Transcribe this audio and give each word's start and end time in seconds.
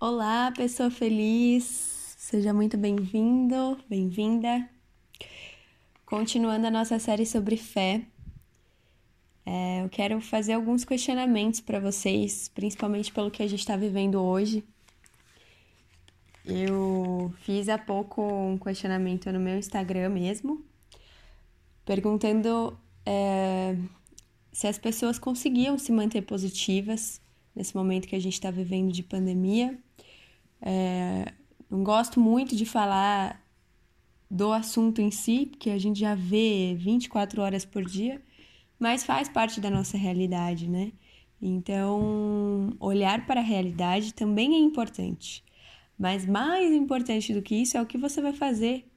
Olá, 0.00 0.52
pessoa 0.54 0.90
feliz, 0.90 1.64
seja 2.18 2.52
muito 2.52 2.76
bem-vindo, 2.76 3.78
bem-vinda. 3.88 4.68
Continuando 6.04 6.66
a 6.66 6.70
nossa 6.70 6.98
série 6.98 7.24
sobre 7.24 7.56
fé, 7.56 8.02
é, 9.46 9.82
eu 9.82 9.88
quero 9.88 10.20
fazer 10.20 10.54
alguns 10.54 10.84
questionamentos 10.84 11.60
para 11.60 11.78
vocês, 11.78 12.48
principalmente 12.48 13.12
pelo 13.12 13.30
que 13.30 13.42
a 13.42 13.46
gente 13.46 13.60
está 13.60 13.76
vivendo 13.76 14.20
hoje. 14.20 14.64
Eu 16.44 17.32
fiz 17.38 17.68
há 17.68 17.78
pouco 17.78 18.20
um 18.20 18.58
questionamento 18.58 19.32
no 19.32 19.40
meu 19.40 19.56
Instagram 19.56 20.10
mesmo, 20.10 20.62
perguntando 21.84 22.76
é, 23.06 23.76
se 24.52 24.66
as 24.66 24.76
pessoas 24.76 25.20
conseguiam 25.20 25.78
se 25.78 25.92
manter 25.92 26.22
positivas 26.22 27.23
nesse 27.54 27.76
momento 27.76 28.08
que 28.08 28.16
a 28.16 28.20
gente 28.20 28.34
está 28.34 28.50
vivendo 28.50 28.92
de 28.92 29.02
pandemia. 29.02 29.78
É, 30.60 31.32
não 31.70 31.82
gosto 31.84 32.20
muito 32.20 32.56
de 32.56 32.64
falar 32.64 33.42
do 34.30 34.52
assunto 34.52 35.00
em 35.00 35.10
si, 35.10 35.46
porque 35.46 35.70
a 35.70 35.78
gente 35.78 36.00
já 36.00 36.14
vê 36.14 36.74
24 36.76 37.40
horas 37.40 37.64
por 37.64 37.84
dia, 37.84 38.20
mas 38.78 39.04
faz 39.04 39.28
parte 39.28 39.60
da 39.60 39.70
nossa 39.70 39.96
realidade, 39.96 40.68
né? 40.68 40.92
Então, 41.40 42.74
olhar 42.80 43.26
para 43.26 43.40
a 43.40 43.44
realidade 43.44 44.14
também 44.14 44.54
é 44.54 44.58
importante. 44.58 45.44
Mas 45.98 46.26
mais 46.26 46.72
importante 46.72 47.32
do 47.32 47.42
que 47.42 47.54
isso 47.54 47.76
é 47.76 47.82
o 47.82 47.86
que 47.86 47.98
você 47.98 48.20
vai 48.20 48.32
fazer 48.32 48.90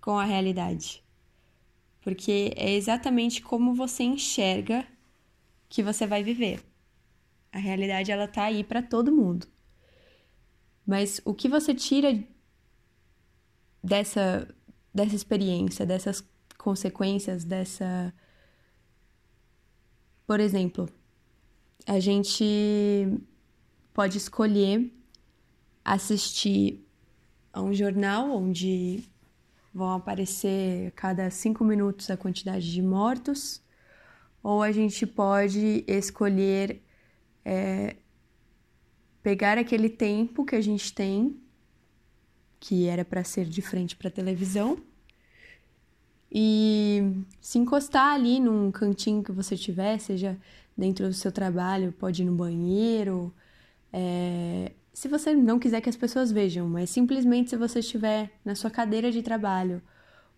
com 0.00 0.18
a 0.18 0.24
realidade. 0.24 1.04
Porque 2.00 2.52
é 2.56 2.72
exatamente 2.72 3.42
como 3.42 3.74
você 3.74 4.02
enxerga 4.02 4.86
que 5.68 5.82
você 5.82 6.06
vai 6.06 6.22
viver. 6.22 6.62
A 7.52 7.58
realidade 7.58 8.10
ela 8.12 8.28
tá 8.28 8.44
aí 8.44 8.62
para 8.62 8.82
todo 8.82 9.12
mundo. 9.12 9.46
Mas 10.86 11.20
o 11.24 11.34
que 11.34 11.48
você 11.48 11.74
tira 11.74 12.18
dessa 13.82 14.48
dessa 14.94 15.14
experiência, 15.14 15.86
dessas 15.86 16.24
consequências, 16.56 17.44
dessa 17.44 18.12
Por 20.26 20.40
exemplo, 20.40 20.88
a 21.86 21.98
gente 22.00 22.44
pode 23.94 24.18
escolher 24.18 24.92
assistir 25.84 26.86
a 27.52 27.62
um 27.62 27.72
jornal 27.72 28.30
onde 28.30 29.08
vão 29.72 29.92
aparecer 29.92 30.92
cada 30.92 31.30
cinco 31.30 31.64
minutos 31.64 32.10
a 32.10 32.16
quantidade 32.16 32.70
de 32.70 32.82
mortos, 32.82 33.62
ou 34.42 34.62
a 34.62 34.70
gente 34.70 35.06
pode 35.06 35.84
escolher 35.86 36.82
é, 37.44 37.96
pegar 39.22 39.58
aquele 39.58 39.88
tempo 39.88 40.44
que 40.44 40.56
a 40.56 40.60
gente 40.60 40.92
tem, 40.92 41.36
que 42.60 42.86
era 42.86 43.04
para 43.04 43.24
ser 43.24 43.46
de 43.46 43.62
frente 43.62 43.96
para 43.96 44.08
a 44.08 44.12
televisão, 44.12 44.78
e 46.30 47.24
se 47.40 47.58
encostar 47.58 48.14
ali 48.14 48.38
num 48.38 48.70
cantinho 48.70 49.22
que 49.22 49.32
você 49.32 49.56
tiver, 49.56 49.98
seja 49.98 50.36
dentro 50.76 51.06
do 51.06 51.14
seu 51.14 51.32
trabalho, 51.32 51.92
pode 51.92 52.22
ir 52.22 52.26
no 52.26 52.34
banheiro, 52.34 53.32
é, 53.92 54.72
se 54.92 55.08
você 55.08 55.34
não 55.34 55.58
quiser 55.58 55.80
que 55.80 55.88
as 55.88 55.96
pessoas 55.96 56.32
vejam, 56.32 56.68
mas 56.68 56.90
simplesmente 56.90 57.50
se 57.50 57.56
você 57.56 57.78
estiver 57.78 58.30
na 58.44 58.54
sua 58.54 58.70
cadeira 58.70 59.12
de 59.12 59.22
trabalho 59.22 59.80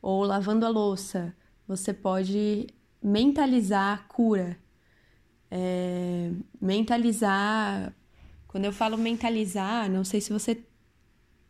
ou 0.03 0.23
lavando 0.23 0.67
a 0.67 0.69
louça, 0.69 1.35
você 1.67 1.93
pode 1.95 2.67
mentalizar 3.03 3.99
a 3.99 4.03
cura. 4.03 4.59
É, 5.51 6.31
mentalizar. 6.61 7.93
Quando 8.47 8.65
eu 8.65 8.73
falo 8.73 8.97
mentalizar, 8.97 9.91
não 9.91 10.05
sei 10.05 10.21
se 10.21 10.33
você 10.33 10.63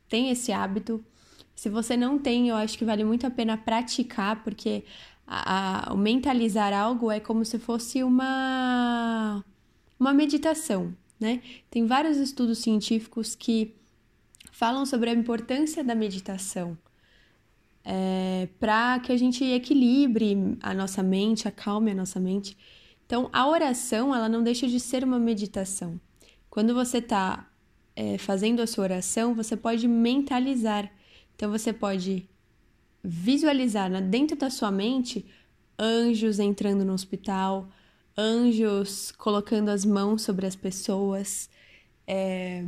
tem 0.09 0.31
esse 0.31 0.53
hábito. 0.53 1.05
Se 1.55 1.69
você 1.69 1.97
não 1.97 2.19
tem, 2.19 2.48
eu 2.48 2.57
acho 2.57 2.79
que 2.79 2.84
vale 2.84 3.05
muito 3.05 3.27
a 3.27 3.31
pena 3.31 3.57
praticar, 3.57 4.42
porque 4.42 4.84
a, 5.27 5.91
a, 5.91 5.95
o 5.95 5.97
mentalizar 5.97 6.73
algo 6.73 7.11
é 7.11 7.20
como 7.20 7.45
se 7.45 7.58
fosse 7.58 8.02
uma, 8.02 9.45
uma 9.98 10.14
meditação 10.14 10.95
né? 11.20 11.42
Tem 11.70 11.86
vários 11.86 12.17
estudos 12.17 12.58
científicos 12.58 13.35
que 13.35 13.77
falam 14.51 14.86
sobre 14.86 15.11
a 15.11 15.13
importância 15.13 15.85
da 15.85 15.95
meditação 15.95 16.77
é, 17.85 18.48
para 18.58 18.98
que 19.01 19.13
a 19.13 19.17
gente 19.17 19.45
equilibre 19.45 20.57
a 20.63 20.73
nossa 20.73 21.03
mente, 21.03 21.47
acalme 21.47 21.91
a 21.91 21.95
nossa 21.95 22.19
mente. 22.19 22.57
Então, 23.11 23.29
a 23.33 23.48
oração, 23.48 24.15
ela 24.15 24.29
não 24.29 24.41
deixa 24.41 24.69
de 24.69 24.79
ser 24.79 25.03
uma 25.03 25.19
meditação. 25.19 26.01
Quando 26.48 26.73
você 26.73 26.98
está 26.98 27.51
é, 27.97 28.17
fazendo 28.17 28.63
a 28.63 28.69
sua 28.69 28.85
oração, 28.85 29.35
você 29.35 29.57
pode 29.57 29.89
mentalizar. 29.89 30.89
Então, 31.35 31.51
você 31.51 31.73
pode 31.73 32.29
visualizar 33.03 33.91
dentro 34.01 34.37
da 34.37 34.48
sua 34.48 34.71
mente 34.71 35.27
anjos 35.77 36.39
entrando 36.39 36.85
no 36.85 36.93
hospital, 36.93 37.69
anjos 38.17 39.11
colocando 39.11 39.71
as 39.71 39.85
mãos 39.85 40.23
sobre 40.23 40.47
as 40.47 40.55
pessoas, 40.55 41.51
é, 42.07 42.65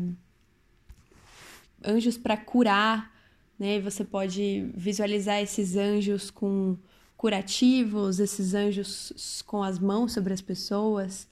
anjos 1.87 2.19
para 2.19 2.37
curar, 2.37 3.13
né? 3.57 3.79
Você 3.79 4.05
pode 4.05 4.73
visualizar 4.75 5.41
esses 5.41 5.77
anjos 5.77 6.33
com 6.33 6.77
curativos, 7.23 8.19
esses 8.19 8.53
anjos 8.53 9.45
com 9.47 9.63
as 9.63 9.79
mãos 9.79 10.11
sobre 10.13 10.33
as 10.33 10.41
pessoas. 10.41 11.29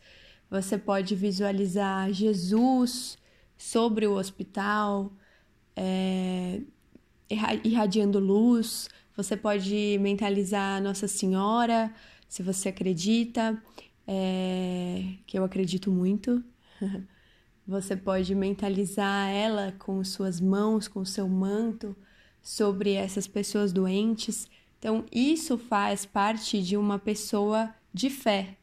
Você 0.48 0.78
pode 0.78 1.16
visualizar 1.16 2.12
Jesus 2.12 3.18
sobre 3.58 4.06
o 4.06 4.12
hospital, 4.12 5.12
é, 5.74 6.60
irradiando 7.64 8.20
luz. 8.20 8.88
Você 9.16 9.36
pode 9.36 9.98
mentalizar 10.00 10.80
Nossa 10.80 11.08
Senhora, 11.08 11.92
se 12.28 12.40
você 12.40 12.68
acredita 12.68 13.60
é, 14.06 15.14
que 15.26 15.36
eu 15.36 15.42
acredito 15.42 15.90
muito. 15.90 16.40
Você 17.66 17.96
pode 17.96 18.34
mentalizar 18.34 19.28
ela 19.28 19.72
com 19.78 20.02
suas 20.02 20.40
mãos, 20.40 20.88
com 20.88 21.04
seu 21.04 21.28
manto, 21.28 21.94
sobre 22.42 22.94
essas 22.94 23.28
pessoas 23.28 23.72
doentes. 23.72 24.48
Então, 24.80 25.04
isso 25.12 25.58
faz 25.58 26.06
parte 26.06 26.60
de 26.62 26.74
uma 26.74 26.98
pessoa 26.98 27.72
de 27.92 28.08
fé, 28.08 28.56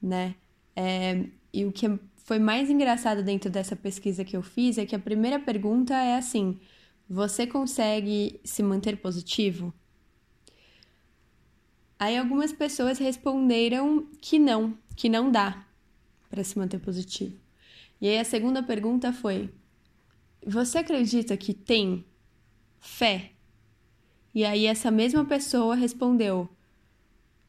né? 0.00 0.36
É, 0.76 1.24
e 1.52 1.64
o 1.64 1.72
que 1.72 1.86
foi 2.16 2.38
mais 2.38 2.70
engraçado 2.70 3.24
dentro 3.24 3.50
dessa 3.50 3.74
pesquisa 3.74 4.24
que 4.24 4.36
eu 4.36 4.42
fiz 4.42 4.78
é 4.78 4.86
que 4.86 4.94
a 4.94 4.98
primeira 4.98 5.40
pergunta 5.40 5.92
é 5.92 6.16
assim: 6.16 6.60
você 7.08 7.48
consegue 7.48 8.40
se 8.44 8.62
manter 8.62 8.98
positivo? 8.98 9.74
Aí 11.98 12.16
algumas 12.16 12.52
pessoas 12.52 12.98
responderam 12.98 14.06
que 14.20 14.38
não, 14.38 14.78
que 14.94 15.08
não 15.08 15.32
dá 15.32 15.66
para 16.30 16.44
se 16.44 16.56
manter 16.56 16.78
positivo. 16.78 17.36
E 18.00 18.08
aí 18.08 18.18
a 18.18 18.24
segunda 18.24 18.62
pergunta 18.62 19.12
foi: 19.12 19.52
você 20.46 20.78
acredita 20.78 21.36
que 21.36 21.52
tem 21.52 22.04
fé? 22.78 23.32
E 24.34 24.44
aí 24.44 24.66
essa 24.66 24.90
mesma 24.90 25.24
pessoa 25.24 25.74
respondeu: 25.74 26.48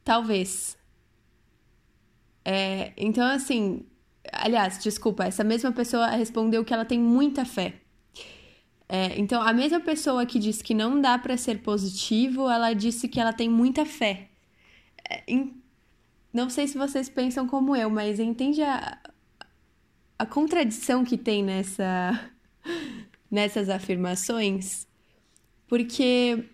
talvez. 0.03 0.77
É, 2.43 2.91
então, 2.97 3.25
assim, 3.25 3.85
aliás, 4.31 4.79
desculpa, 4.79 5.25
essa 5.25 5.43
mesma 5.43 5.71
pessoa 5.71 6.07
respondeu 6.07 6.65
que 6.65 6.73
ela 6.73 6.85
tem 6.85 6.99
muita 6.99 7.45
fé. 7.45 7.75
É, 8.89 9.17
então, 9.17 9.41
a 9.41 9.53
mesma 9.53 9.79
pessoa 9.79 10.25
que 10.25 10.37
disse 10.37 10.63
que 10.63 10.73
não 10.73 10.99
dá 10.99 11.17
para 11.17 11.37
ser 11.37 11.61
positivo, 11.61 12.49
ela 12.49 12.73
disse 12.73 13.07
que 13.07 13.19
ela 13.19 13.31
tem 13.31 13.47
muita 13.47 13.85
fé. 13.85 14.29
É, 15.09 15.23
não 16.33 16.49
sei 16.49 16.67
se 16.67 16.77
vocês 16.77 17.09
pensam 17.09 17.47
como 17.47 17.75
eu, 17.75 17.89
mas 17.89 18.19
entende 18.19 18.61
a, 18.61 18.99
a 20.19 20.25
contradição 20.25 21.03
que 21.03 21.17
tem 21.17 21.43
nessa, 21.43 22.31
nessas 23.31 23.69
afirmações? 23.69 24.87
Porque 25.67 26.49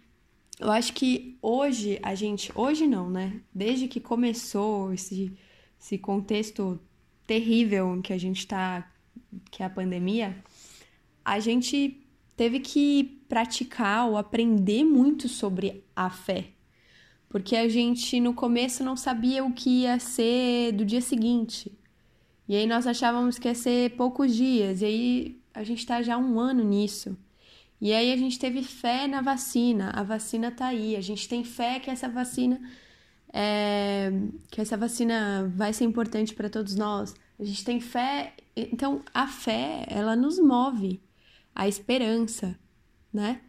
eu 0.60 0.72
acho 0.72 0.94
que 0.94 1.38
hoje 1.42 2.00
a 2.02 2.16
gente. 2.16 2.52
Hoje 2.56 2.88
não, 2.88 3.10
né? 3.10 3.42
Desde 3.54 3.88
que 3.88 4.00
começou 4.00 4.94
esse, 4.94 5.38
esse 5.80 5.98
contexto 5.98 6.80
terrível 7.26 8.02
que 8.02 8.14
a 8.14 8.18
gente 8.18 8.40
está, 8.40 8.92
que 9.52 9.62
é 9.62 9.66
a 9.66 9.70
pandemia, 9.70 10.36
a 11.24 11.40
gente 11.40 12.04
teve 12.36 12.60
que 12.60 13.22
praticar 13.28 14.08
ou 14.08 14.18
aprender 14.18 14.84
muito 14.84 15.28
sobre 15.28 15.84
a 15.96 16.10
fé 16.10 16.54
porque 17.30 17.56
a 17.56 17.68
gente 17.68 18.20
no 18.20 18.34
começo 18.34 18.84
não 18.84 18.96
sabia 18.96 19.44
o 19.44 19.54
que 19.54 19.82
ia 19.82 20.00
ser 20.00 20.72
do 20.72 20.86
dia 20.86 21.02
seguinte. 21.02 21.78
E 22.48 22.56
aí 22.56 22.66
nós 22.66 22.88
achávamos 22.88 23.38
que 23.38 23.48
ia 23.48 23.56
ser 23.56 23.92
poucos 23.92 24.34
dias, 24.34 24.82
e 24.82 24.86
aí 24.86 25.42
a 25.54 25.64
gente 25.64 25.80
está 25.80 26.02
já 26.02 26.18
um 26.18 26.40
ano 26.40 26.64
nisso. 26.64 27.18
E 27.80 27.94
aí 27.94 28.12
a 28.12 28.18
gente 28.18 28.40
teve 28.40 28.64
fé 28.64 29.08
na 29.08 29.22
vacina, 29.22 29.92
a 29.92 30.04
vacina 30.04 30.52
tá 30.52 30.68
aí, 30.68 30.96
a 30.96 31.02
gente 31.02 31.30
tem 31.30 31.44
fé 31.44 31.80
que 31.80 31.90
essa 31.92 32.10
vacina 32.10 32.60
é, 33.34 34.10
que 34.50 34.62
essa 34.62 34.76
vacina 34.78 35.52
vai 35.56 35.74
ser 35.74 35.84
importante 35.84 36.34
para 36.34 36.50
todos 36.50 36.76
nós. 36.76 37.14
A 37.40 37.44
gente 37.44 37.64
tem 37.64 37.80
fé 37.80 38.34
então 38.56 39.02
a 39.14 39.28
fé, 39.28 39.86
ela 39.88 40.16
nos 40.16 40.40
move, 40.40 41.02
a 41.54 41.68
esperança, 41.68 42.58
né? 43.14 43.42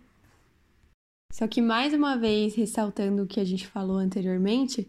Só 1.33 1.47
que 1.47 1.63
mais 1.63 1.95
uma 1.95 2.17
vez, 2.17 2.55
ressaltando 2.55 3.23
o 3.23 3.27
que 3.27 3.41
a 3.41 3.45
gente 3.45 3.67
falou 3.67 3.97
anteriormente, 3.97 4.89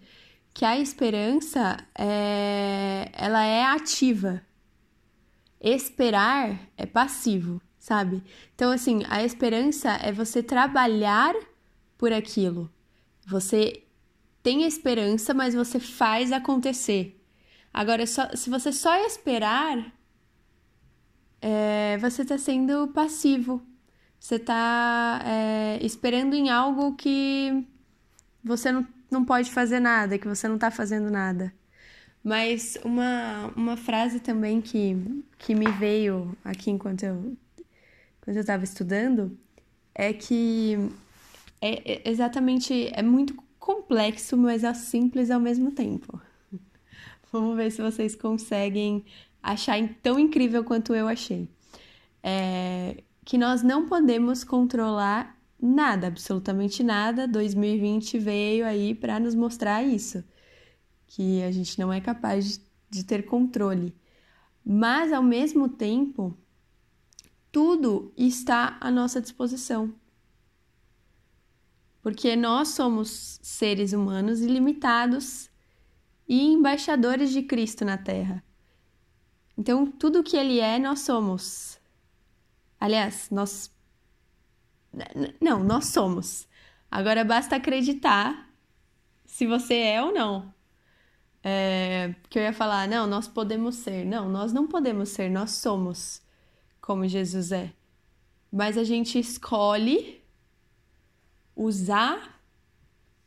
que 0.53 0.65
a 0.65 0.80
esperança 0.80 1.77
é, 1.97 3.09
ela 3.13 3.44
é 3.45 3.63
ativa. 3.63 4.42
Esperar 5.62 6.59
é 6.77 6.85
passivo, 6.85 7.62
sabe? 7.79 8.21
Então, 8.53 8.71
assim, 8.71 9.03
a 9.09 9.23
esperança 9.23 9.89
é 10.03 10.11
você 10.11 10.43
trabalhar 10.43 11.33
por 11.97 12.11
aquilo. 12.11 12.69
Você 13.25 13.83
tem 14.43 14.63
esperança, 14.63 15.33
mas 15.33 15.53
você 15.55 15.79
faz 15.79 16.31
acontecer. 16.31 17.19
Agora, 17.73 18.05
só, 18.05 18.29
se 18.35 18.49
você 18.49 18.71
só 18.71 18.95
esperar, 19.05 19.93
é, 21.41 21.97
você 21.99 22.23
está 22.23 22.37
sendo 22.37 22.87
passivo. 22.89 23.61
Você 24.19 24.35
está 24.35 25.21
é, 25.25 25.79
esperando 25.81 26.33
em 26.35 26.49
algo 26.49 26.95
que 26.95 27.65
você 28.43 28.71
não, 28.71 28.85
não 29.09 29.23
pode 29.23 29.49
fazer 29.51 29.79
nada, 29.79 30.17
que 30.17 30.27
você 30.27 30.47
não 30.47 30.55
está 30.55 30.69
fazendo 30.69 31.09
nada. 31.09 31.53
Mas 32.23 32.77
uma, 32.83 33.47
uma 33.55 33.77
frase 33.77 34.19
também 34.19 34.59
que, 34.59 35.23
que 35.37 35.55
me 35.55 35.71
veio 35.71 36.35
aqui 36.43 36.69
enquanto 36.69 37.03
eu 37.03 37.37
quando 38.21 38.38
eu 38.38 38.42
estava 38.42 38.63
estudando 38.63 39.38
é 39.94 40.13
que 40.13 40.77
é, 41.62 41.94
é 41.94 42.10
exatamente 42.10 42.89
é 42.94 43.01
muito 43.01 43.36
complexo, 43.60 44.38
mas 44.38 44.63
é 44.63 44.74
simples 44.74 45.30
ao 45.30 45.39
mesmo 45.39 45.71
tempo. 45.71 46.19
Vamos 47.31 47.56
ver 47.56 47.71
se 47.71 47.81
vocês 47.81 48.16
conseguem 48.16 49.06
achar 49.42 49.77
tão 50.01 50.19
incrível 50.19 50.63
quanto 50.63 50.94
eu 50.94 51.07
achei. 51.07 51.48
É, 52.24 53.04
que 53.25 53.38
nós 53.38 53.62
não 53.62 53.88
podemos 53.88 54.44
controlar 54.44 55.38
nada, 55.62 56.07
absolutamente 56.07 56.83
nada. 56.83 57.27
2020 57.27 58.18
veio 58.18 58.66
aí 58.66 58.95
para 58.95 59.19
nos 59.19 59.36
mostrar 59.36 59.83
isso, 59.83 60.24
que 61.07 61.44
a 61.44 61.51
gente 61.51 61.77
não 61.80 61.92
é 61.92 62.01
capaz 62.01 62.57
de, 62.57 62.62
de 62.89 63.04
ter 63.04 63.24
controle. 63.25 63.94
Mas 64.66 65.13
ao 65.13 65.24
mesmo 65.24 65.69
tempo, 65.69 66.38
tudo 67.51 68.13
está 68.15 68.77
à 68.79 68.91
nossa 68.91 69.21
disposição. 69.21 69.93
Porque 72.01 72.35
nós 72.35 72.69
somos 72.69 73.39
seres 73.41 73.93
humanos 73.93 74.39
ilimitados 74.41 75.49
e 76.27 76.45
embaixadores 76.45 77.31
de 77.31 77.43
Cristo 77.43 77.83
na 77.83 77.97
Terra. 77.97 78.43
Então, 79.57 79.85
tudo 79.85 80.23
que 80.23 80.37
Ele 80.37 80.59
é, 80.59 80.79
nós 80.79 81.01
somos. 81.01 81.79
Aliás, 82.79 83.29
nós. 83.29 83.69
Não, 85.41 85.63
nós 85.63 85.87
somos. 85.87 86.47
Agora 86.89 87.23
basta 87.25 87.57
acreditar 87.57 88.49
se 89.25 89.45
você 89.45 89.75
é 89.75 90.01
ou 90.01 90.13
não. 90.13 90.53
É, 91.43 92.15
que 92.29 92.39
eu 92.39 92.43
ia 92.43 92.53
falar, 92.53 92.87
não, 92.87 93.05
nós 93.05 93.27
podemos 93.27 93.75
ser. 93.75 94.05
Não, 94.05 94.29
nós 94.29 94.53
não 94.53 94.67
podemos 94.67 95.09
ser, 95.09 95.29
nós 95.29 95.51
somos 95.51 96.21
como 96.89 97.07
Jesus 97.07 97.51
é. 97.51 97.71
Mas 98.51 98.75
a 98.75 98.83
gente 98.83 99.19
escolhe 99.19 100.24
usar 101.56 102.41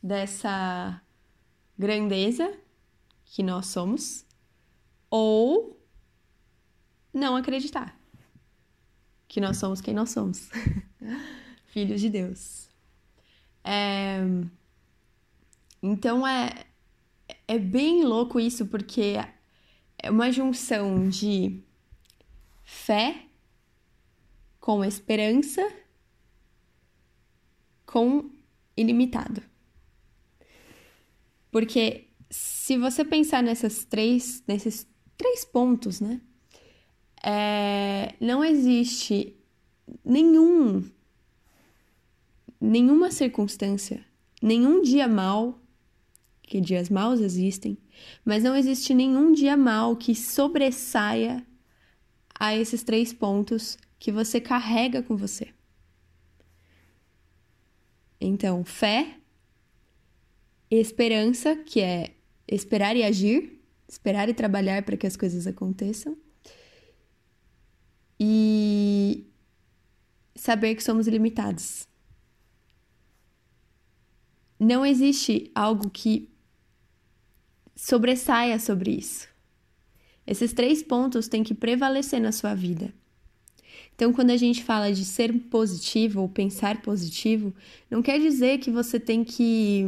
dessa 0.02 1.00
grandeza 1.78 2.58
que 3.24 3.40
nós 3.40 3.66
somos 3.66 4.26
ou 5.08 5.80
não 7.14 7.36
acreditar 7.36 7.96
que 9.28 9.40
nós 9.40 9.58
somos 9.58 9.80
quem 9.80 9.94
nós 9.94 10.10
somos 10.10 10.50
filhos 11.66 12.00
de 12.00 12.10
Deus. 12.10 12.68
É... 13.62 14.18
Então 15.80 16.26
é, 16.26 16.66
é 17.46 17.60
bem 17.60 18.02
louco 18.02 18.40
isso, 18.40 18.66
porque 18.66 19.14
é 20.02 20.10
uma 20.10 20.32
junção 20.32 21.08
de 21.08 21.62
fé 22.64 23.28
com 24.62 24.84
esperança 24.84 25.60
com 27.84 28.30
ilimitado. 28.76 29.42
Porque 31.50 32.06
se 32.30 32.78
você 32.78 33.04
pensar 33.04 33.42
nessas 33.42 33.84
três, 33.84 34.42
nesses 34.46 34.86
três 35.18 35.44
pontos, 35.44 36.00
né? 36.00 36.20
É, 37.24 38.14
não 38.20 38.44
existe 38.44 39.36
nenhum, 40.04 40.88
nenhuma 42.60 43.10
circunstância, 43.10 44.04
nenhum 44.40 44.80
dia 44.80 45.08
mal, 45.08 45.58
que 46.40 46.60
dias 46.60 46.88
maus 46.88 47.18
existem, 47.18 47.76
mas 48.24 48.44
não 48.44 48.54
existe 48.54 48.94
nenhum 48.94 49.32
dia 49.32 49.56
mal 49.56 49.96
que 49.96 50.14
sobressaia 50.14 51.44
a 52.38 52.56
esses 52.56 52.84
três 52.84 53.12
pontos 53.12 53.76
que 54.02 54.10
você 54.10 54.40
carrega 54.40 55.00
com 55.00 55.16
você. 55.16 55.54
Então, 58.20 58.64
fé, 58.64 59.20
esperança, 60.68 61.54
que 61.54 61.80
é 61.80 62.16
esperar 62.48 62.96
e 62.96 63.04
agir, 63.04 63.62
esperar 63.86 64.28
e 64.28 64.34
trabalhar 64.34 64.82
para 64.82 64.96
que 64.96 65.06
as 65.06 65.16
coisas 65.16 65.46
aconteçam, 65.46 66.18
e 68.18 69.24
saber 70.34 70.74
que 70.74 70.82
somos 70.82 71.06
ilimitados. 71.06 71.86
Não 74.58 74.84
existe 74.84 75.48
algo 75.54 75.88
que 75.88 76.28
sobressaia 77.76 78.58
sobre 78.58 78.90
isso. 78.90 79.28
Esses 80.26 80.52
três 80.52 80.82
pontos 80.82 81.28
têm 81.28 81.44
que 81.44 81.54
prevalecer 81.54 82.20
na 82.20 82.32
sua 82.32 82.52
vida. 82.52 82.92
Então, 83.94 84.12
quando 84.12 84.30
a 84.30 84.36
gente 84.36 84.64
fala 84.64 84.92
de 84.92 85.04
ser 85.04 85.32
positivo 85.50 86.22
ou 86.22 86.28
pensar 86.28 86.82
positivo, 86.82 87.54
não 87.90 88.02
quer 88.02 88.18
dizer 88.18 88.58
que 88.58 88.70
você 88.70 88.98
tem 88.98 89.22
que 89.24 89.86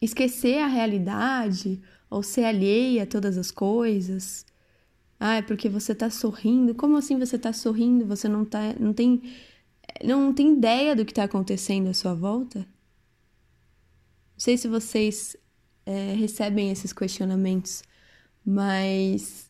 esquecer 0.00 0.58
a 0.58 0.66
realidade 0.66 1.80
ou 2.10 2.22
ser 2.22 2.44
alheia 2.44 3.02
a 3.04 3.06
todas 3.06 3.36
as 3.36 3.50
coisas. 3.50 4.46
Ah, 5.18 5.36
é 5.36 5.42
porque 5.42 5.68
você 5.68 5.94
tá 5.94 6.10
sorrindo. 6.10 6.74
Como 6.74 6.96
assim 6.96 7.18
você 7.18 7.38
tá 7.38 7.52
sorrindo? 7.52 8.06
Você 8.06 8.28
não 8.28 8.44
tá, 8.44 8.74
não 8.78 8.92
tem 8.92 9.22
não 10.04 10.32
tem 10.32 10.52
ideia 10.52 10.94
do 10.94 11.04
que 11.04 11.12
está 11.12 11.24
acontecendo 11.24 11.88
à 11.88 11.94
sua 11.94 12.14
volta? 12.14 12.60
Não 12.60 12.66
sei 14.38 14.58
se 14.58 14.68
vocês 14.68 15.36
é, 15.86 16.12
recebem 16.14 16.70
esses 16.70 16.92
questionamentos, 16.92 17.82
mas 18.44 19.45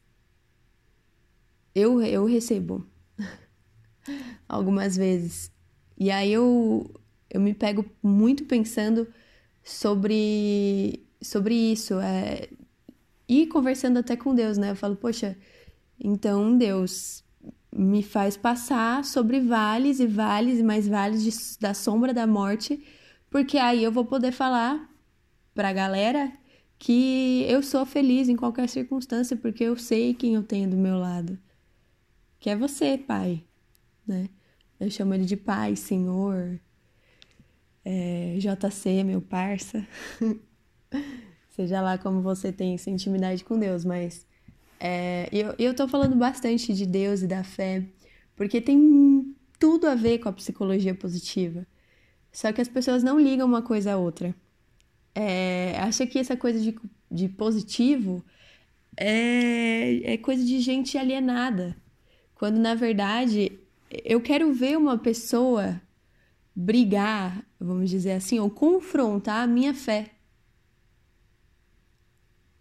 eu, 1.76 2.00
eu 2.00 2.24
recebo 2.24 2.86
algumas 4.48 4.96
vezes. 4.96 5.52
E 5.98 6.10
aí 6.10 6.32
eu, 6.32 6.90
eu 7.28 7.38
me 7.38 7.52
pego 7.52 7.84
muito 8.02 8.46
pensando 8.46 9.06
sobre, 9.62 11.06
sobre 11.20 11.54
isso. 11.54 12.00
É, 12.00 12.48
e 13.28 13.46
conversando 13.46 13.98
até 13.98 14.16
com 14.16 14.34
Deus, 14.34 14.56
né? 14.56 14.70
Eu 14.70 14.76
falo, 14.76 14.96
poxa, 14.96 15.36
então 16.00 16.56
Deus 16.56 17.22
me 17.70 18.02
faz 18.02 18.38
passar 18.38 19.04
sobre 19.04 19.38
vales 19.40 20.00
e 20.00 20.06
vales 20.06 20.58
e 20.58 20.62
mais 20.62 20.88
vales 20.88 21.22
de, 21.22 21.60
da 21.60 21.74
sombra 21.74 22.14
da 22.14 22.26
morte, 22.26 22.82
porque 23.30 23.58
aí 23.58 23.84
eu 23.84 23.92
vou 23.92 24.06
poder 24.06 24.32
falar 24.32 24.88
pra 25.54 25.74
galera 25.74 26.32
que 26.78 27.44
eu 27.48 27.62
sou 27.62 27.84
feliz 27.84 28.28
em 28.30 28.36
qualquer 28.36 28.68
circunstância, 28.68 29.36
porque 29.36 29.64
eu 29.64 29.76
sei 29.76 30.14
quem 30.14 30.34
eu 30.34 30.42
tenho 30.42 30.70
do 30.70 30.76
meu 30.76 30.98
lado. 30.98 31.38
Que 32.46 32.50
é 32.50 32.54
você, 32.54 32.96
Pai, 32.96 33.42
né? 34.06 34.28
Eu 34.78 34.88
chamo 34.88 35.12
ele 35.12 35.24
de 35.24 35.36
Pai, 35.36 35.74
Senhor, 35.74 36.60
é, 37.84 38.38
JC, 38.38 39.02
meu 39.02 39.20
parça. 39.20 39.84
Seja 41.50 41.80
lá 41.80 41.98
como 41.98 42.22
você 42.22 42.52
tem 42.52 42.74
essa 42.74 42.88
intimidade 42.88 43.42
com 43.42 43.58
Deus, 43.58 43.84
mas 43.84 44.24
é, 44.78 45.28
eu, 45.32 45.56
eu 45.58 45.74
tô 45.74 45.88
falando 45.88 46.14
bastante 46.14 46.72
de 46.72 46.86
Deus 46.86 47.20
e 47.20 47.26
da 47.26 47.42
fé, 47.42 47.84
porque 48.36 48.60
tem 48.60 49.34
tudo 49.58 49.88
a 49.88 49.96
ver 49.96 50.20
com 50.20 50.28
a 50.28 50.32
psicologia 50.32 50.94
positiva. 50.94 51.66
Só 52.30 52.52
que 52.52 52.60
as 52.60 52.68
pessoas 52.68 53.02
não 53.02 53.18
ligam 53.18 53.48
uma 53.48 53.62
coisa 53.62 53.94
à 53.94 53.96
outra. 53.96 54.32
É, 55.16 55.76
acha 55.80 56.06
que 56.06 56.16
essa 56.16 56.36
coisa 56.36 56.60
de, 56.60 56.78
de 57.10 57.28
positivo 57.28 58.24
é, 58.96 60.12
é 60.12 60.16
coisa 60.16 60.44
de 60.44 60.60
gente 60.60 60.96
alienada. 60.96 61.76
Quando 62.36 62.58
na 62.58 62.74
verdade 62.74 63.58
eu 64.04 64.20
quero 64.20 64.52
ver 64.52 64.76
uma 64.76 64.98
pessoa 64.98 65.80
brigar, 66.54 67.44
vamos 67.58 67.90
dizer 67.90 68.12
assim, 68.12 68.38
ou 68.38 68.50
confrontar 68.50 69.42
a 69.42 69.46
minha 69.46 69.74
fé. 69.74 70.10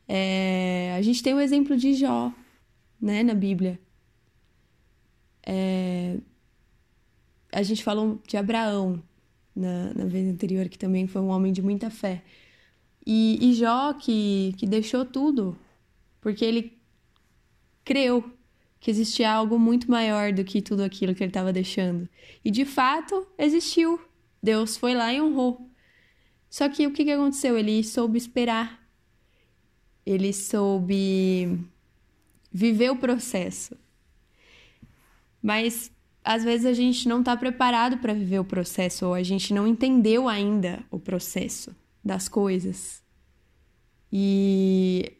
É, 0.07 0.95
a 0.97 1.01
gente 1.01 1.21
tem 1.21 1.33
o 1.33 1.39
exemplo 1.39 1.75
de 1.77 1.93
Jó, 1.93 2.33
né, 2.99 3.21
na 3.23 3.33
Bíblia. 3.33 3.79
É... 5.45 6.17
A 7.51 7.63
gente 7.63 7.83
falou 7.83 8.21
de 8.27 8.37
Abraão 8.37 9.01
na, 9.55 9.93
na 9.93 10.05
vez 10.05 10.27
anterior, 10.27 10.67
que 10.69 10.77
também 10.77 11.07
foi 11.07 11.21
um 11.21 11.29
homem 11.29 11.51
de 11.51 11.61
muita 11.61 11.89
fé. 11.89 12.23
E, 13.05 13.37
e 13.41 13.53
Jó, 13.53 13.93
que, 13.93 14.53
que 14.57 14.65
deixou 14.65 15.05
tudo, 15.05 15.57
porque 16.21 16.43
ele 16.43 16.77
creu 17.83 18.34
que 18.85 18.91
existia 18.91 19.31
algo 19.31 19.57
muito 19.57 19.89
maior 19.89 20.31
do 20.31 20.43
que 20.43 20.61
tudo 20.61 20.83
aquilo 20.83 21.15
que 21.15 21.23
ele 21.23 21.31
estava 21.31 21.51
deixando. 21.51 22.07
E 22.43 22.51
de 22.51 22.65
fato 22.65 23.25
existiu. 23.35 23.99
Deus 24.43 24.77
foi 24.77 24.93
lá 24.93 25.11
e 25.11 25.19
honrou. 25.19 25.67
Só 26.51 26.69
que 26.69 26.85
o 26.85 26.91
que, 26.91 27.03
que 27.03 27.09
aconteceu? 27.09 27.57
Ele 27.57 27.83
soube 27.83 28.15
esperar. 28.19 28.87
Ele 30.05 30.31
soube 30.31 31.59
viver 32.51 32.91
o 32.91 32.97
processo. 32.97 33.75
Mas 35.41 35.91
às 36.23 36.43
vezes 36.43 36.67
a 36.67 36.73
gente 36.73 37.07
não 37.07 37.21
está 37.21 37.35
preparado 37.35 37.97
para 37.97 38.13
viver 38.13 38.37
o 38.37 38.45
processo, 38.45 39.07
ou 39.07 39.15
a 39.15 39.23
gente 39.23 39.51
não 39.51 39.65
entendeu 39.65 40.27
ainda 40.27 40.85
o 40.91 40.99
processo 40.99 41.75
das 42.03 42.29
coisas. 42.29 43.03
E 44.13 45.13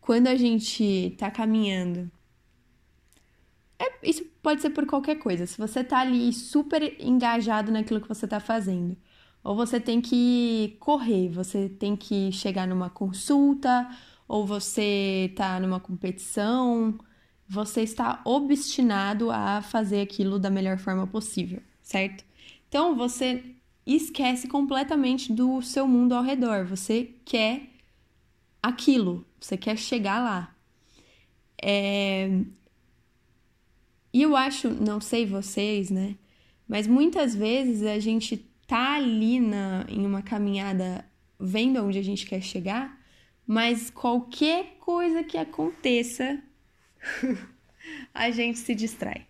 quando 0.00 0.28
a 0.28 0.36
gente 0.36 0.82
está 0.82 1.30
caminhando, 1.30 2.10
é, 3.78 4.08
isso 4.08 4.24
pode 4.42 4.60
ser 4.60 4.70
por 4.70 4.86
qualquer 4.86 5.16
coisa. 5.16 5.46
Se 5.46 5.58
você 5.58 5.80
está 5.80 6.00
ali 6.00 6.32
super 6.32 6.96
engajado 7.00 7.70
naquilo 7.72 8.00
que 8.00 8.08
você 8.08 8.24
está 8.24 8.40
fazendo, 8.40 8.96
ou 9.42 9.54
você 9.54 9.80
tem 9.80 10.00
que 10.00 10.76
correr, 10.80 11.28
você 11.28 11.68
tem 11.68 11.96
que 11.96 12.32
chegar 12.32 12.66
numa 12.66 12.90
consulta, 12.90 13.88
ou 14.26 14.46
você 14.46 15.28
está 15.30 15.58
numa 15.60 15.80
competição, 15.80 16.98
você 17.48 17.82
está 17.82 18.20
obstinado 18.24 19.30
a 19.30 19.62
fazer 19.62 20.02
aquilo 20.02 20.38
da 20.38 20.50
melhor 20.50 20.78
forma 20.78 21.06
possível, 21.06 21.62
certo? 21.82 22.24
Então 22.68 22.94
você 22.94 23.56
esquece 23.86 24.48
completamente 24.48 25.32
do 25.32 25.62
seu 25.62 25.86
mundo 25.88 26.14
ao 26.14 26.22
redor. 26.22 26.66
Você 26.66 27.14
quer 27.24 27.70
aquilo, 28.62 29.26
você 29.40 29.56
quer 29.56 29.78
chegar 29.78 30.22
lá. 30.22 30.54
É... 31.62 32.28
E 34.12 34.22
eu 34.22 34.36
acho, 34.36 34.70
não 34.70 35.00
sei 35.00 35.26
vocês, 35.26 35.90
né? 35.90 36.16
Mas 36.66 36.86
muitas 36.86 37.34
vezes 37.34 37.82
a 37.82 37.98
gente 37.98 38.36
tá 38.66 38.96
ali 38.96 39.40
na, 39.40 39.86
em 39.88 40.04
uma 40.04 40.22
caminhada 40.22 41.04
vendo 41.38 41.82
onde 41.82 41.98
a 41.98 42.02
gente 42.02 42.26
quer 42.26 42.42
chegar, 42.42 42.98
mas 43.46 43.90
qualquer 43.90 44.76
coisa 44.80 45.22
que 45.24 45.38
aconteça, 45.38 46.42
a 48.12 48.30
gente 48.30 48.58
se 48.58 48.74
distrai. 48.74 49.26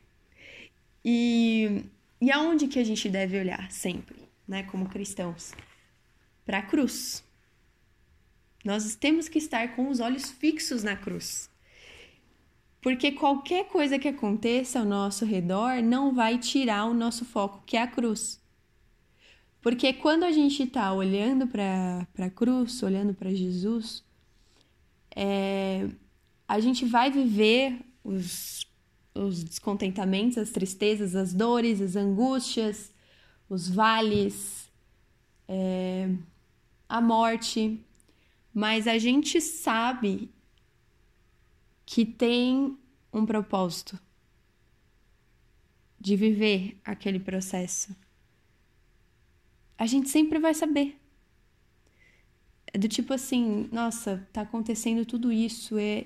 E, 1.05 1.85
e 2.21 2.31
aonde 2.33 2.67
que 2.67 2.79
a 2.79 2.85
gente 2.85 3.09
deve 3.09 3.39
olhar 3.39 3.71
sempre, 3.71 4.29
né, 4.47 4.65
como 4.65 4.89
cristãos? 4.89 5.55
Para 6.45 6.59
a 6.59 6.63
cruz. 6.63 7.25
Nós 8.65 8.95
temos 8.97 9.29
que 9.29 9.39
estar 9.39 9.77
com 9.77 9.89
os 9.89 10.01
olhos 10.01 10.31
fixos 10.31 10.83
na 10.83 10.97
cruz. 10.97 11.49
Porque 12.81 13.13
qualquer 13.13 13.69
coisa 13.69 13.99
que 13.99 14.09
aconteça 14.09 14.79
ao 14.79 14.85
nosso 14.85 15.25
redor 15.25 15.83
não 15.83 16.15
vai 16.15 16.39
tirar 16.39 16.87
o 16.87 16.95
nosso 16.95 17.25
foco, 17.25 17.63
que 17.67 17.77
é 17.77 17.83
a 17.83 17.87
cruz. 17.87 18.41
Porque 19.61 19.93
quando 19.93 20.23
a 20.25 20.31
gente 20.31 20.63
está 20.63 20.93
olhando 20.93 21.47
para 21.47 22.07
a 22.19 22.31
cruz, 22.31 22.83
olhando 22.83 23.13
para 23.13 23.35
Jesus, 23.35 24.05
é, 25.15 25.89
a 26.47 26.61
gente 26.61 26.85
vai 26.85 27.11
viver 27.11 27.81
os, 28.05 28.65
os 29.15 29.43
descontentamentos, 29.43 30.39
as 30.39 30.51
tristezas, 30.51 31.17
as 31.17 31.35
dores, 31.35 31.81
as 31.81 31.97
angústias, 31.97 32.93
os 33.49 33.69
vales, 33.69 34.71
é, 35.49 36.09
a 36.89 37.01
morte, 37.01 37.85
mas 38.55 38.87
a 38.87 38.97
gente 38.97 39.41
sabe 39.41 40.31
que 41.91 42.05
tem 42.05 42.77
um 43.11 43.25
propósito 43.25 43.99
de 45.99 46.17
viver 46.17 46.79
aquele 46.85 47.19
processo. 47.19 47.97
A 49.79 49.87
gente 49.87 50.11
sempre 50.11 50.39
vai 50.39 50.53
saber. 50.53 51.01
É 52.67 52.77
do 52.77 52.87
tipo 52.89 53.15
assim, 53.15 53.71
nossa, 53.73 54.29
tá 54.35 54.43
acontecendo 54.43 55.07
tudo 55.07 55.33
isso, 55.33 55.79
é, 55.79 56.05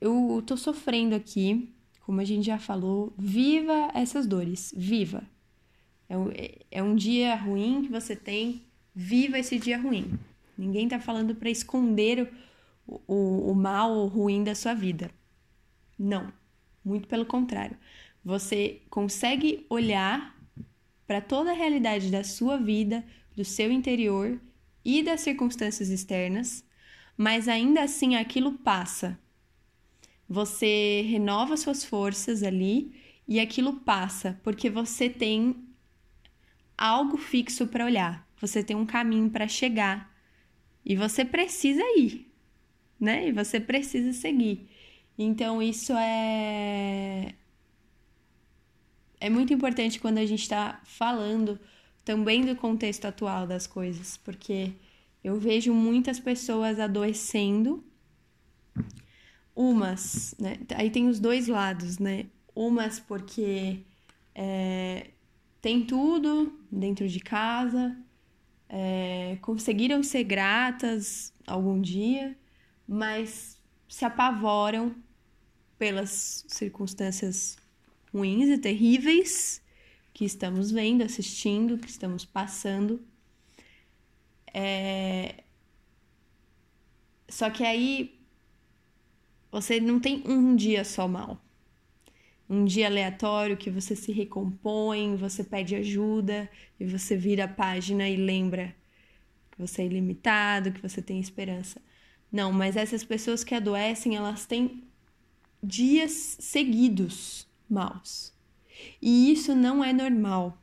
eu 0.00 0.40
tô 0.46 0.56
sofrendo 0.56 1.16
aqui, 1.16 1.68
como 2.02 2.20
a 2.20 2.24
gente 2.24 2.46
já 2.46 2.60
falou, 2.60 3.12
viva 3.18 3.90
essas 3.94 4.24
dores, 4.24 4.72
viva. 4.76 5.28
É 6.08 6.16
um, 6.16 6.28
é 6.70 6.80
um 6.80 6.94
dia 6.94 7.34
ruim 7.34 7.82
que 7.82 7.88
você 7.88 8.14
tem, 8.14 8.62
viva 8.94 9.36
esse 9.36 9.58
dia 9.58 9.78
ruim. 9.78 10.16
Ninguém 10.56 10.86
tá 10.88 11.00
falando 11.00 11.34
para 11.34 11.50
esconder 11.50 12.22
o, 12.22 12.28
o, 12.86 13.50
o 13.50 13.54
mal 13.54 13.92
ou 13.92 14.06
ruim 14.06 14.42
da 14.42 14.54
sua 14.54 14.74
vida. 14.74 15.10
Não, 15.98 16.32
muito 16.84 17.08
pelo 17.08 17.26
contrário. 17.26 17.76
Você 18.24 18.82
consegue 18.90 19.66
olhar 19.68 20.36
para 21.06 21.20
toda 21.20 21.50
a 21.50 21.54
realidade 21.54 22.10
da 22.10 22.24
sua 22.24 22.56
vida, 22.56 23.04
do 23.34 23.44
seu 23.44 23.70
interior 23.70 24.40
e 24.84 25.02
das 25.02 25.20
circunstâncias 25.20 25.88
externas, 25.88 26.64
mas 27.16 27.48
ainda 27.48 27.82
assim 27.82 28.16
aquilo 28.16 28.52
passa. 28.58 29.18
Você 30.28 31.02
renova 31.02 31.56
suas 31.56 31.84
forças 31.84 32.42
ali 32.42 32.94
e 33.28 33.38
aquilo 33.38 33.80
passa, 33.80 34.40
porque 34.42 34.70
você 34.70 35.08
tem 35.08 35.68
algo 36.76 37.16
fixo 37.16 37.66
para 37.66 37.84
olhar, 37.84 38.26
você 38.40 38.62
tem 38.62 38.74
um 38.74 38.86
caminho 38.86 39.30
para 39.30 39.46
chegar 39.46 40.12
e 40.84 40.96
você 40.96 41.24
precisa 41.24 41.82
ir, 41.96 42.31
né? 43.02 43.28
E 43.28 43.32
você 43.32 43.58
precisa 43.58 44.12
seguir. 44.12 44.68
Então 45.18 45.60
isso 45.60 45.92
é 45.92 47.34
é 49.20 49.28
muito 49.28 49.52
importante 49.52 50.00
quando 50.00 50.18
a 50.18 50.26
gente 50.26 50.42
está 50.42 50.80
falando 50.84 51.58
também 52.04 52.44
do 52.44 52.56
contexto 52.56 53.04
atual 53.04 53.46
das 53.46 53.66
coisas, 53.66 54.16
porque 54.16 54.72
eu 55.22 55.36
vejo 55.38 55.72
muitas 55.74 56.18
pessoas 56.18 56.80
adoecendo, 56.80 57.84
umas, 59.54 60.34
né? 60.38 60.58
Aí 60.74 60.90
tem 60.90 61.08
os 61.08 61.20
dois 61.20 61.46
lados, 61.48 61.98
né? 61.98 62.26
Umas 62.54 62.98
porque 63.00 63.80
é, 64.34 65.10
tem 65.60 65.84
tudo 65.84 66.58
dentro 66.70 67.08
de 67.08 67.20
casa, 67.20 67.96
é, 68.68 69.38
conseguiram 69.42 70.02
ser 70.02 70.24
gratas 70.24 71.32
algum 71.46 71.80
dia, 71.80 72.36
mas 72.86 73.58
se 73.88 74.04
apavoram 74.04 74.94
pelas 75.78 76.44
circunstâncias 76.48 77.56
ruins 78.12 78.48
e 78.48 78.58
terríveis 78.58 79.62
que 80.12 80.24
estamos 80.24 80.70
vendo, 80.70 81.02
assistindo, 81.02 81.78
que 81.78 81.88
estamos 81.88 82.24
passando. 82.24 83.02
É... 84.52 85.42
Só 87.28 87.48
que 87.50 87.64
aí 87.64 88.20
você 89.50 89.80
não 89.80 89.98
tem 89.98 90.22
um 90.26 90.54
dia 90.54 90.84
só 90.84 91.08
mal. 91.08 91.42
Um 92.48 92.64
dia 92.64 92.86
aleatório 92.86 93.56
que 93.56 93.70
você 93.70 93.96
se 93.96 94.12
recompõe, 94.12 95.16
você 95.16 95.42
pede 95.42 95.74
ajuda 95.74 96.50
e 96.78 96.84
você 96.84 97.16
vira 97.16 97.44
a 97.44 97.48
página 97.48 98.08
e 98.08 98.16
lembra 98.16 98.74
que 99.50 99.58
você 99.58 99.82
é 99.82 99.86
ilimitado, 99.86 100.72
que 100.72 100.80
você 100.80 101.00
tem 101.00 101.18
esperança. 101.18 101.80
Não, 102.32 102.50
mas 102.50 102.76
essas 102.76 103.04
pessoas 103.04 103.44
que 103.44 103.54
adoecem, 103.54 104.16
elas 104.16 104.46
têm 104.46 104.82
dias 105.62 106.38
seguidos 106.40 107.46
maus. 107.68 108.32
E 109.00 109.30
isso 109.30 109.54
não 109.54 109.84
é 109.84 109.92
normal. 109.92 110.56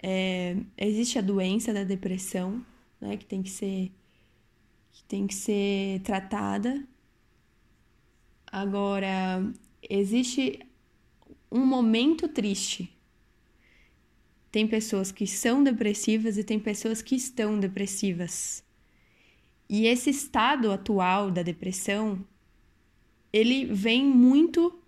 É, 0.00 0.56
existe 0.76 1.18
a 1.18 1.22
doença 1.22 1.72
da 1.72 1.82
depressão, 1.82 2.64
né, 3.00 3.16
que 3.16 3.24
tem 3.24 3.42
que 3.42 3.50
ser 3.50 3.90
que 4.92 5.02
tem 5.04 5.26
que 5.26 5.34
ser 5.34 6.00
tratada. 6.02 6.86
Agora, 8.46 9.42
existe 9.82 10.60
um 11.50 11.64
momento 11.64 12.28
triste. 12.28 12.92
Tem 14.50 14.66
pessoas 14.66 15.12
que 15.12 15.26
são 15.26 15.62
depressivas 15.62 16.36
e 16.38 16.44
tem 16.44 16.58
pessoas 16.58 17.02
que 17.02 17.14
estão 17.14 17.58
depressivas. 17.58 18.64
E 19.68 19.86
esse 19.86 20.10
estado 20.10 20.72
atual 20.72 21.30
da 21.30 21.42
depressão, 21.42 22.24
ele 23.32 23.66
vem 23.66 24.04
muito 24.04 24.80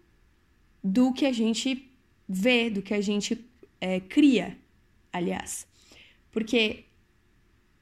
do 0.83 1.13
que 1.13 1.27
a 1.27 1.33
gente 1.33 1.91
vê, 2.29 2.71
do 2.71 2.81
que 2.81 2.95
a 2.95 3.01
gente 3.01 3.45
é, 3.81 4.01
cria, 4.01 4.57
aliás. 5.13 5.67
Porque 6.31 6.85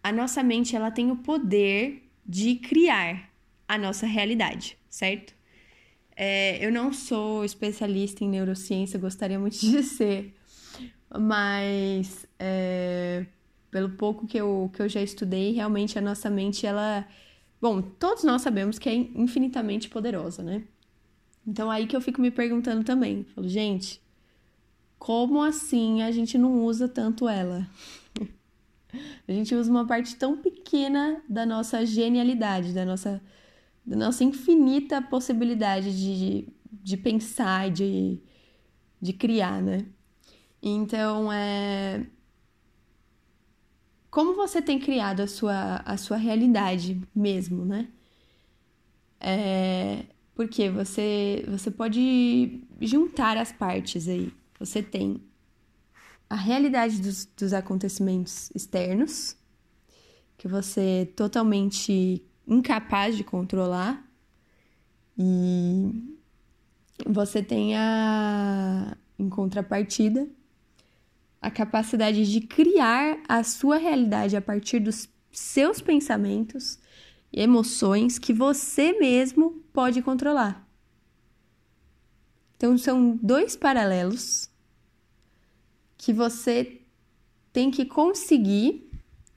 a 0.03 0.11
nossa 0.11 0.43
mente 0.43 0.75
ela 0.75 0.91
tem 0.91 1.11
o 1.11 1.17
poder 1.17 2.03
de 2.27 2.57
criar 2.57 3.31
a 3.67 3.79
nossa 3.79 4.07
realidade. 4.07 4.77
certo? 4.89 5.35
É, 6.17 6.65
eu 6.65 6.73
não 6.73 6.93
sou 6.93 7.45
especialista 7.45 8.25
em 8.25 8.29
neurociência, 8.29 8.99
gostaria 8.99 9.39
muito 9.39 9.61
de 9.61 9.83
ser, 9.85 10.35
mas 11.17 12.27
é, 12.39 13.25
pelo 13.71 13.91
pouco 13.91 14.27
que 14.27 14.39
eu, 14.39 14.71
que 14.73 14.83
eu 14.83 14.89
já 14.89 15.03
estudei, 15.03 15.53
realmente 15.53 15.99
a 15.99 16.03
nossa 16.03 16.31
mente, 16.31 16.67
ela. 16.67 17.07
Bom, 17.61 17.83
todos 17.83 18.25
nós 18.25 18.43
sabemos 18.43 18.79
que 18.79 18.89
é 18.89 18.95
infinitamente 18.95 19.89
poderosa, 19.89 20.43
né? 20.43 20.65
Então 21.47 21.71
aí 21.71 21.87
que 21.87 21.97
eu 21.97 22.01
fico 22.01 22.21
me 22.21 22.31
perguntando 22.31 22.85
também. 22.85 23.25
Falo, 23.35 23.49
gente, 23.49 24.01
como 24.99 25.43
assim 25.43 26.03
a 26.03 26.11
gente 26.11 26.37
não 26.37 26.65
usa 26.65 26.89
tanto 26.89 27.29
ela? 27.29 27.67
a 29.27 29.33
gente 29.33 29.55
usa 29.55 29.71
uma 29.71 29.87
parte 29.87 30.17
tão 30.17 30.37
pequena 30.37 31.23
da 31.29 31.47
nossa 31.47 31.85
genialidade, 31.87 32.73
da 32.73 32.85
nossa, 32.85 33.23
da 33.85 33.97
nossa 33.97 34.25
infinita 34.25 35.01
possibilidade 35.01 35.97
de, 35.97 36.49
de 36.71 36.97
pensar, 36.97 37.71
de, 37.71 38.19
de 39.01 39.13
criar, 39.13 39.63
né? 39.63 39.87
Então, 40.63 41.33
é... 41.33 42.07
Como 44.11 44.35
você 44.35 44.63
tem 44.63 44.79
criado 44.79 45.21
a 45.21 45.27
sua, 45.27 45.77
a 45.85 45.97
sua 45.97 46.17
realidade 46.17 47.01
mesmo, 47.15 47.65
né? 47.65 47.89
É... 49.21 50.05
Porque 50.35 50.71
você, 50.71 51.45
você 51.49 51.71
pode 51.71 52.63
juntar 52.81 53.37
as 53.37 53.51
partes 53.51 54.07
aí. 54.09 54.33
Você 54.59 54.83
tem 54.83 55.21
a 56.31 56.37
realidade 56.37 57.01
dos, 57.01 57.25
dos 57.25 57.53
acontecimentos 57.53 58.51
externos, 58.55 59.37
que 60.37 60.47
você 60.47 61.03
é 61.03 61.05
totalmente 61.07 62.25
incapaz 62.47 63.17
de 63.17 63.25
controlar, 63.25 64.07
e 65.19 66.17
você 67.07 67.43
tem 67.43 67.77
a, 67.77 68.97
em 69.19 69.29
contrapartida, 69.29 70.29
a 71.41 71.51
capacidade 71.51 72.31
de 72.31 72.41
criar 72.41 73.19
a 73.29 73.43
sua 73.43 73.77
realidade 73.77 74.37
a 74.37 74.41
partir 74.41 74.81
dos 74.81 75.09
seus 75.31 75.81
pensamentos 75.81 76.79
e 77.33 77.41
emoções 77.41 78.19
que 78.19 78.33
você 78.33 78.99
mesmo 78.99 79.63
pode 79.73 80.03
controlar. 80.03 80.67
Então, 82.57 82.77
são 82.77 83.17
dois 83.23 83.55
paralelos 83.55 84.51
que 85.97 86.13
você 86.13 86.81
tem 87.53 87.71
que 87.71 87.85
conseguir 87.85 88.91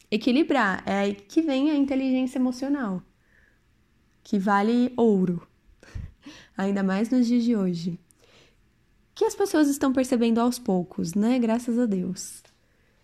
equilibrar. 0.10 0.84
É 0.88 1.00
aí 1.00 1.14
que 1.16 1.42
vem 1.42 1.70
a 1.70 1.76
inteligência 1.76 2.40
emocional, 2.40 3.02
que 4.24 4.40
vale 4.40 4.92
ouro, 4.98 5.48
ainda 6.58 6.82
mais 6.82 7.10
nos 7.10 7.28
dias 7.28 7.44
de 7.44 7.56
hoje. 7.56 8.00
Que 9.22 9.26
as 9.26 9.36
pessoas 9.36 9.68
estão 9.68 9.94
percebendo 9.94 10.40
aos 10.40 10.58
poucos, 10.58 11.14
né? 11.14 11.38
Graças 11.38 11.78
a 11.78 11.86
Deus. 11.86 12.42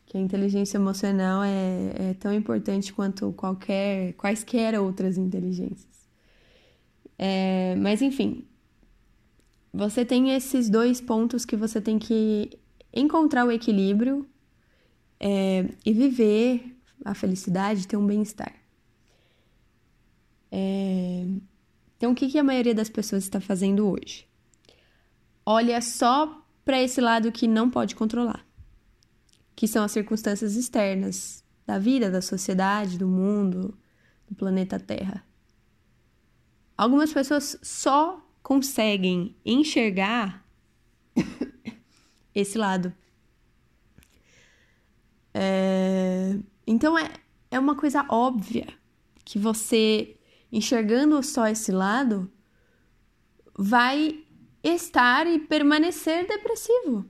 Que 0.08 0.18
a 0.18 0.20
inteligência 0.20 0.76
emocional 0.76 1.44
é, 1.44 2.10
é 2.10 2.14
tão 2.16 2.34
importante 2.34 2.92
quanto 2.92 3.32
qualquer, 3.34 4.14
quaisquer 4.14 4.80
outras 4.80 5.16
inteligências. 5.16 6.10
É, 7.20 7.76
mas 7.76 8.02
enfim, 8.02 8.48
você 9.72 10.04
tem 10.04 10.32
esses 10.32 10.72
dois 10.72 11.00
pontos 11.00 11.46
que 11.46 11.56
você 11.56 11.80
tem 11.80 12.00
que 12.00 12.50
encontrar 12.92 13.46
o 13.46 13.52
equilíbrio 13.52 14.28
é, 15.20 15.70
e 15.86 15.94
viver 15.94 16.76
a 17.06 17.14
felicidade, 17.14 17.88
ter 17.88 17.96
um 17.96 18.08
bem-estar. 18.08 18.56
É, 20.52 21.28
então, 21.96 22.12
o 22.12 22.16
que, 22.16 22.28
que 22.28 22.40
a 22.40 22.44
maioria 22.44 22.74
das 22.74 22.90
pessoas 22.90 23.22
está 23.22 23.40
fazendo 23.40 23.88
hoje? 23.88 24.28
Olha 25.50 25.82
só 25.82 26.46
para 26.66 26.84
esse 26.84 27.00
lado 27.00 27.32
que 27.32 27.48
não 27.48 27.70
pode 27.70 27.96
controlar, 27.96 28.46
que 29.56 29.66
são 29.66 29.82
as 29.82 29.94
circunstâncias 29.94 30.58
externas 30.58 31.42
da 31.66 31.80
vida, 31.80 32.12
da 32.12 32.22
sociedade, 32.22 32.98
do 32.98 33.08
mundo, 33.08 33.74
do 34.28 34.36
planeta 34.36 34.78
Terra. 34.78 35.26
Algumas 36.78 37.14
pessoas 37.14 37.58
só 37.64 38.22
conseguem 38.44 39.38
enxergar 39.46 40.46
esse 42.36 42.58
lado. 42.58 42.94
É... 45.34 46.38
Então 46.68 47.00
é, 47.00 47.10
é 47.50 47.58
uma 47.58 47.78
coisa 47.78 48.06
óbvia 48.10 48.68
que 49.24 49.40
você, 49.40 50.18
enxergando 50.52 51.24
só 51.24 51.48
esse 51.48 51.72
lado, 51.72 52.30
vai 53.58 54.27
estar 54.70 55.28
e 55.28 55.40
permanecer 55.40 56.28
depressivo. 56.28 57.06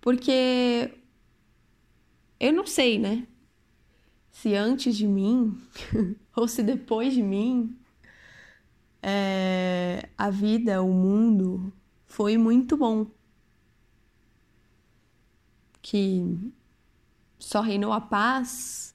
Porque 0.00 0.94
eu 2.38 2.52
não 2.52 2.66
sei, 2.66 2.98
né? 2.98 3.26
Se 4.30 4.54
antes 4.54 4.96
de 4.96 5.06
mim 5.06 5.60
ou 6.34 6.48
se 6.48 6.62
depois 6.62 7.12
de 7.12 7.22
mim 7.22 7.76
é, 9.02 10.08
a 10.16 10.30
vida, 10.30 10.82
o 10.82 10.92
mundo 10.92 11.72
foi 12.06 12.36
muito 12.38 12.76
bom. 12.76 13.06
Que 15.82 16.52
só 17.38 17.60
reinou 17.60 17.92
a 17.92 18.00
paz, 18.00 18.94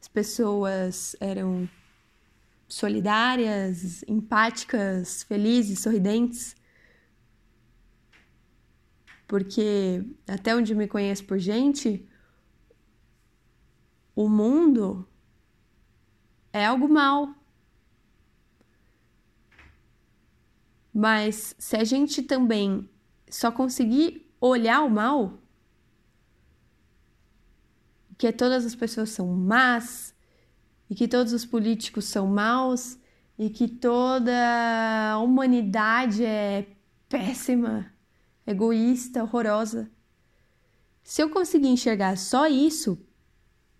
as 0.00 0.08
pessoas 0.08 1.16
eram 1.18 1.68
solidárias, 2.68 4.02
empáticas, 4.08 5.22
felizes, 5.22 5.80
sorridentes. 5.80 6.56
Porque 9.26 10.04
até 10.26 10.54
onde 10.54 10.74
me 10.74 10.86
conheço 10.86 11.24
por 11.24 11.38
gente, 11.38 12.08
o 14.14 14.28
mundo 14.28 15.06
é 16.52 16.64
algo 16.64 16.88
mal. 16.88 17.34
Mas 20.92 21.54
se 21.58 21.76
a 21.76 21.84
gente 21.84 22.22
também 22.22 22.88
só 23.28 23.52
conseguir 23.52 24.32
olhar 24.40 24.82
o 24.82 24.88
mal, 24.90 25.38
que 28.16 28.32
todas 28.32 28.64
as 28.64 28.74
pessoas 28.74 29.10
são 29.10 29.26
más, 29.26 30.15
e 30.88 30.94
que 30.94 31.08
todos 31.08 31.32
os 31.32 31.44
políticos 31.44 32.04
são 32.06 32.26
maus, 32.26 32.98
e 33.38 33.50
que 33.50 33.68
toda 33.68 34.32
a 35.12 35.18
humanidade 35.18 36.24
é 36.24 36.66
péssima, 37.08 37.92
egoísta, 38.46 39.22
horrorosa. 39.22 39.90
Se 41.02 41.22
eu 41.22 41.30
conseguir 41.30 41.68
enxergar 41.68 42.16
só 42.16 42.46
isso, 42.46 42.98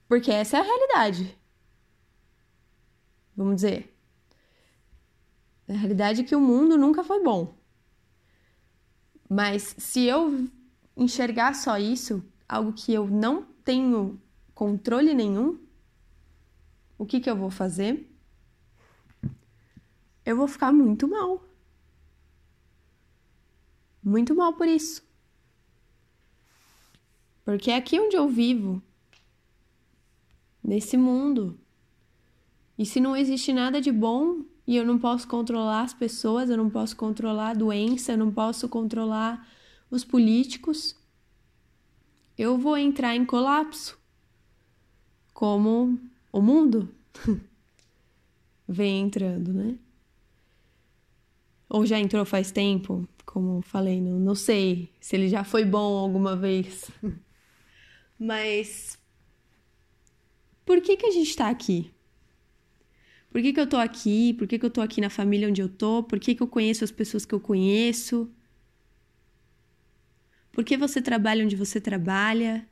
porque 0.06 0.30
essa 0.30 0.58
é 0.58 0.60
a 0.60 0.62
realidade. 0.62 1.36
Vamos 3.34 3.56
dizer, 3.56 3.94
a 5.68 5.72
realidade 5.72 6.20
é 6.20 6.24
que 6.24 6.36
o 6.36 6.40
mundo 6.40 6.76
nunca 6.76 7.02
foi 7.02 7.22
bom. 7.22 7.56
Mas 9.28 9.74
se 9.78 10.04
eu 10.04 10.48
enxergar 10.96 11.54
só 11.54 11.76
isso, 11.76 12.24
algo 12.48 12.72
que 12.72 12.94
eu 12.94 13.06
não 13.08 13.42
tenho 13.64 14.20
controle 14.54 15.12
nenhum, 15.12 15.58
o 16.98 17.04
que, 17.06 17.20
que 17.20 17.28
eu 17.28 17.37
vou 17.37 17.50
fazer? 17.50 18.11
Eu 20.24 20.37
vou 20.37 20.48
ficar 20.48 20.72
muito 20.72 21.06
mal. 21.06 21.44
Muito 24.02 24.35
mal 24.35 24.52
por 24.54 24.66
isso. 24.66 25.02
Porque 27.44 27.70
é 27.70 27.76
aqui 27.76 28.00
onde 28.00 28.16
eu 28.16 28.28
vivo, 28.28 28.82
nesse 30.62 30.96
mundo. 30.96 31.59
E 32.76 32.85
se 32.85 33.00
não 33.00 33.16
existe 33.16 33.52
nada 33.52 33.80
de 33.80 33.92
bom, 33.92 34.44
e 34.66 34.76
eu 34.76 34.85
não 34.85 34.98
posso 34.98 35.28
controlar 35.28 35.82
as 35.82 35.94
pessoas, 35.94 36.50
eu 36.50 36.56
não 36.56 36.68
posso 36.68 36.96
controlar 36.96 37.50
a 37.50 37.54
doença, 37.54 38.12
eu 38.12 38.18
não 38.18 38.32
posso 38.32 38.68
controlar 38.68 39.48
os 39.90 40.04
políticos, 40.04 40.96
eu 42.37 42.59
vou 42.59 42.76
entrar 42.76 43.14
em 43.14 43.24
colapso. 43.24 43.96
Como 45.32 45.98
o 46.37 46.42
mundo 46.42 46.94
vem 48.68 49.01
entrando, 49.01 49.55
né? 49.55 49.79
Ou 51.66 51.87
já 51.87 51.99
entrou 51.99 52.27
faz 52.27 52.51
tempo, 52.51 53.09
como 53.25 53.62
falei, 53.62 54.01
não, 54.03 54.20
não 54.20 54.35
sei 54.35 54.92
se 55.01 55.16
ele 55.16 55.29
já 55.29 55.44
foi 55.44 55.64
bom 55.64 55.96
alguma 55.96 56.37
vez. 56.37 56.90
Mas 58.18 58.99
por 60.64 60.81
que 60.83 60.96
que 60.96 61.07
a 61.07 61.11
gente 61.11 61.31
está 61.31 61.49
aqui? 61.49 61.90
Por 63.31 63.40
que, 63.40 63.53
que 63.53 63.61
eu 63.61 63.66
tô 63.66 63.79
aqui? 63.79 64.35
Por 64.35 64.46
que, 64.46 64.59
que 64.59 64.66
eu 64.66 64.70
tô 64.70 64.83
aqui 64.83 65.01
na 65.01 65.11
família 65.11 65.49
onde 65.49 65.62
eu 65.62 65.68
tô? 65.68 66.03
Por 66.03 66.20
que, 66.20 66.35
que 66.35 66.42
eu 66.42 66.49
conheço 66.49 66.85
as 66.85 66.90
pessoas 66.90 67.25
que 67.25 67.35
eu 67.35 67.40
conheço? 67.40 68.31
Por 70.53 70.64
que 70.64 70.77
você 70.77 71.01
trabalha 71.01 71.44
onde 71.44 71.57
você 71.57 71.81
trabalha? 71.81 72.66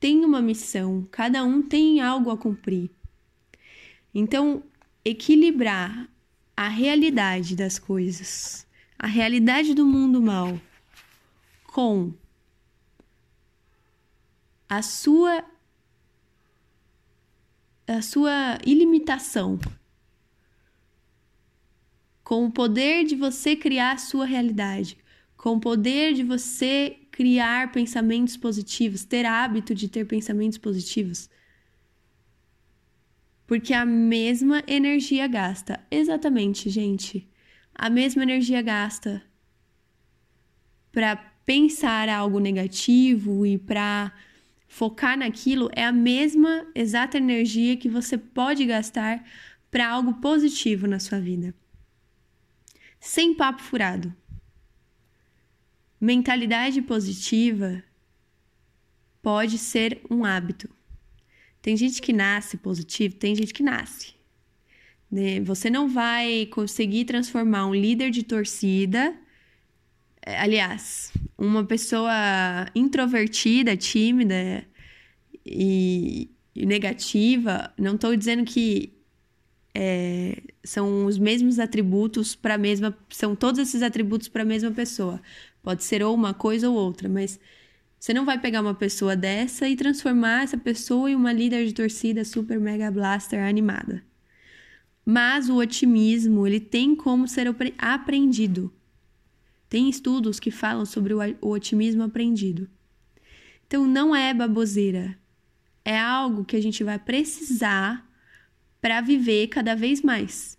Tem 0.00 0.24
uma 0.24 0.40
missão, 0.40 1.06
cada 1.10 1.44
um 1.44 1.60
tem 1.60 2.00
algo 2.00 2.30
a 2.30 2.38
cumprir. 2.38 2.90
Então, 4.14 4.64
equilibrar 5.04 6.08
a 6.56 6.68
realidade 6.68 7.54
das 7.54 7.78
coisas, 7.78 8.66
a 8.98 9.06
realidade 9.06 9.74
do 9.74 9.84
mundo 9.84 10.20
mal, 10.20 10.58
com 11.64 12.12
a 14.68 14.82
sua 14.82 15.44
a 17.86 18.00
sua 18.02 18.58
ilimitação, 18.64 19.58
com 22.22 22.46
o 22.46 22.52
poder 22.52 23.04
de 23.04 23.16
você 23.16 23.56
criar 23.56 23.94
a 23.94 23.98
sua 23.98 24.24
realidade, 24.24 24.96
com 25.36 25.56
o 25.56 25.60
poder 25.60 26.14
de 26.14 26.22
você 26.22 26.99
criar 27.20 27.70
pensamentos 27.70 28.34
positivos, 28.34 29.04
ter 29.04 29.26
hábito 29.26 29.74
de 29.74 29.90
ter 29.90 30.06
pensamentos 30.06 30.56
positivos. 30.56 31.28
Porque 33.46 33.74
a 33.74 33.84
mesma 33.84 34.64
energia 34.66 35.26
gasta. 35.26 35.86
Exatamente, 35.90 36.70
gente. 36.70 37.28
A 37.74 37.90
mesma 37.90 38.22
energia 38.22 38.62
gasta 38.62 39.22
para 40.90 41.14
pensar 41.44 42.08
algo 42.08 42.38
negativo 42.38 43.44
e 43.44 43.58
para 43.58 44.14
focar 44.66 45.18
naquilo 45.18 45.68
é 45.76 45.84
a 45.84 45.92
mesma 45.92 46.66
exata 46.74 47.18
energia 47.18 47.76
que 47.76 47.90
você 47.90 48.16
pode 48.16 48.64
gastar 48.64 49.22
para 49.70 49.86
algo 49.86 50.14
positivo 50.22 50.86
na 50.86 50.98
sua 50.98 51.20
vida. 51.20 51.54
Sem 52.98 53.34
papo 53.34 53.60
furado. 53.60 54.19
Mentalidade 56.00 56.80
positiva 56.80 57.82
pode 59.20 59.58
ser 59.58 60.00
um 60.10 60.24
hábito. 60.24 60.68
Tem 61.60 61.76
gente 61.76 62.00
que 62.00 62.12
nasce 62.12 62.56
positivo, 62.56 63.16
tem 63.16 63.34
gente 63.34 63.52
que 63.52 63.62
nasce. 63.62 64.14
Né? 65.10 65.40
Você 65.40 65.68
não 65.68 65.88
vai 65.88 66.46
conseguir 66.46 67.04
transformar 67.04 67.66
um 67.66 67.74
líder 67.74 68.10
de 68.10 68.22
torcida, 68.22 69.14
é, 70.22 70.38
aliás, 70.38 71.12
uma 71.36 71.64
pessoa 71.64 72.12
introvertida, 72.74 73.76
tímida 73.76 74.66
e, 75.44 76.30
e 76.54 76.66
negativa. 76.66 77.72
Não 77.76 77.94
estou 77.94 78.14
dizendo 78.14 78.44
que 78.44 78.92
é, 79.74 80.36
são 80.64 81.06
os 81.06 81.18
mesmos 81.18 81.58
atributos 81.58 82.34
para 82.34 82.54
a 82.54 82.58
mesma. 82.58 82.96
São 83.08 83.34
todos 83.34 83.58
esses 83.60 83.82
atributos 83.82 84.28
para 84.28 84.42
a 84.42 84.46
mesma 84.46 84.70
pessoa. 84.70 85.20
Pode 85.62 85.84
ser 85.84 86.02
ou 86.02 86.14
uma 86.14 86.32
coisa 86.32 86.68
ou 86.68 86.76
outra, 86.76 87.08
mas 87.08 87.38
você 87.98 88.14
não 88.14 88.24
vai 88.24 88.38
pegar 88.38 88.62
uma 88.62 88.74
pessoa 88.74 89.14
dessa 89.14 89.68
e 89.68 89.76
transformar 89.76 90.44
essa 90.44 90.56
pessoa 90.56 91.10
em 91.10 91.14
uma 91.14 91.32
líder 91.32 91.66
de 91.66 91.74
torcida 91.74 92.24
super 92.24 92.58
mega 92.58 92.90
blaster 92.90 93.44
animada. 93.46 94.02
Mas 95.04 95.50
o 95.50 95.56
otimismo, 95.56 96.46
ele 96.46 96.60
tem 96.60 96.94
como 96.94 97.28
ser 97.28 97.46
aprendido. 97.78 98.72
Tem 99.68 99.88
estudos 99.88 100.40
que 100.40 100.50
falam 100.50 100.86
sobre 100.86 101.12
o 101.14 101.48
otimismo 101.48 102.02
aprendido. 102.02 102.68
Então 103.66 103.86
não 103.86 104.16
é 104.16 104.32
baboseira. 104.32 105.18
É 105.84 105.98
algo 105.98 106.44
que 106.44 106.56
a 106.56 106.62
gente 106.62 106.82
vai 106.82 106.98
precisar 106.98 108.08
para 108.80 109.00
viver 109.00 109.48
cada 109.48 109.74
vez 109.74 110.00
mais. 110.00 110.58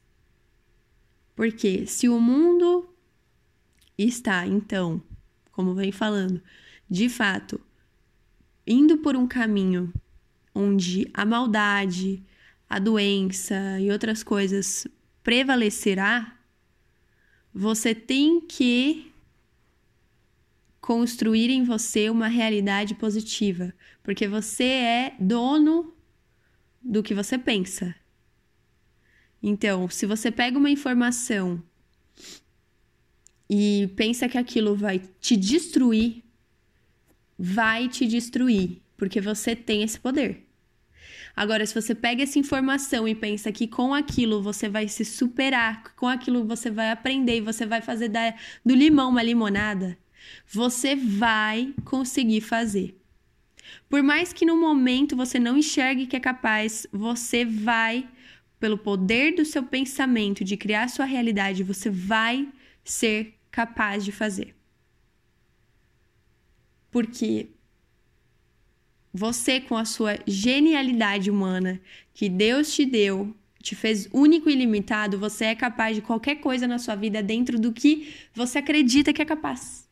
Porque 1.35 1.87
se 1.87 2.07
o 2.07 2.19
mundo 2.19 2.90
está, 4.07 4.45
então, 4.45 5.01
como 5.51 5.73
vem 5.73 5.91
falando, 5.91 6.41
de 6.89 7.09
fato, 7.09 7.59
indo 8.65 8.97
por 8.97 9.15
um 9.15 9.27
caminho 9.27 9.93
onde 10.53 11.09
a 11.13 11.25
maldade, 11.25 12.23
a 12.69 12.79
doença 12.79 13.79
e 13.79 13.91
outras 13.91 14.23
coisas 14.23 14.87
prevalecerá, 15.23 16.37
você 17.53 17.93
tem 17.93 18.41
que 18.41 19.11
construir 20.79 21.49
em 21.49 21.63
você 21.63 22.09
uma 22.09 22.27
realidade 22.27 22.95
positiva, 22.95 23.73
porque 24.01 24.27
você 24.27 24.63
é 24.63 25.15
dono 25.19 25.93
do 26.81 27.03
que 27.03 27.13
você 27.13 27.37
pensa. 27.37 27.95
Então, 29.43 29.89
se 29.89 30.05
você 30.05 30.31
pega 30.31 30.57
uma 30.57 30.69
informação 30.69 31.61
e 33.53 33.91
pensa 33.97 34.29
que 34.29 34.37
aquilo 34.37 34.77
vai 34.77 35.01
te 35.19 35.35
destruir, 35.35 36.23
vai 37.37 37.89
te 37.89 38.07
destruir, 38.07 38.81
porque 38.95 39.19
você 39.19 39.53
tem 39.53 39.83
esse 39.83 39.99
poder. 39.99 40.47
Agora, 41.35 41.65
se 41.65 41.75
você 41.75 41.93
pega 41.93 42.23
essa 42.23 42.39
informação 42.39 43.05
e 43.05 43.13
pensa 43.13 43.51
que 43.51 43.67
com 43.67 43.93
aquilo 43.93 44.41
você 44.41 44.69
vai 44.69 44.87
se 44.87 45.03
superar, 45.03 45.93
com 45.97 46.07
aquilo 46.07 46.45
você 46.45 46.71
vai 46.71 46.91
aprender 46.91 47.39
e 47.39 47.41
você 47.41 47.65
vai 47.65 47.81
fazer 47.81 48.07
da, 48.07 48.33
do 48.65 48.73
limão 48.73 49.09
uma 49.09 49.21
limonada, 49.21 49.97
você 50.47 50.95
vai 50.95 51.73
conseguir 51.83 52.39
fazer. 52.39 52.97
Por 53.89 54.01
mais 54.01 54.31
que 54.31 54.45
no 54.45 54.55
momento 54.55 55.13
você 55.13 55.37
não 55.37 55.57
enxergue 55.57 56.07
que 56.07 56.15
é 56.15 56.21
capaz, 56.21 56.87
você 56.89 57.43
vai, 57.43 58.07
pelo 58.61 58.77
poder 58.77 59.35
do 59.35 59.43
seu 59.43 59.63
pensamento, 59.63 60.41
de 60.41 60.55
criar 60.55 60.87
sua 60.87 61.03
realidade, 61.03 61.63
você 61.63 61.89
vai 61.89 62.47
ser 62.81 63.40
capaz 63.51 64.05
de 64.05 64.11
fazer. 64.11 64.55
Porque 66.89 67.49
você, 69.13 69.59
com 69.59 69.75
a 69.75 69.85
sua 69.85 70.17
genialidade 70.25 71.29
humana 71.29 71.81
que 72.13 72.29
Deus 72.29 72.73
te 72.73 72.85
deu, 72.85 73.35
te 73.61 73.75
fez 73.75 74.09
único 74.11 74.49
e 74.49 74.55
limitado, 74.55 75.19
você 75.19 75.45
é 75.45 75.55
capaz 75.55 75.95
de 75.95 76.01
qualquer 76.01 76.35
coisa 76.35 76.67
na 76.67 76.79
sua 76.79 76.95
vida 76.95 77.21
dentro 77.21 77.59
do 77.59 77.71
que 77.71 78.13
você 78.33 78.59
acredita 78.59 79.13
que 79.13 79.21
é 79.21 79.25
capaz. 79.25 79.87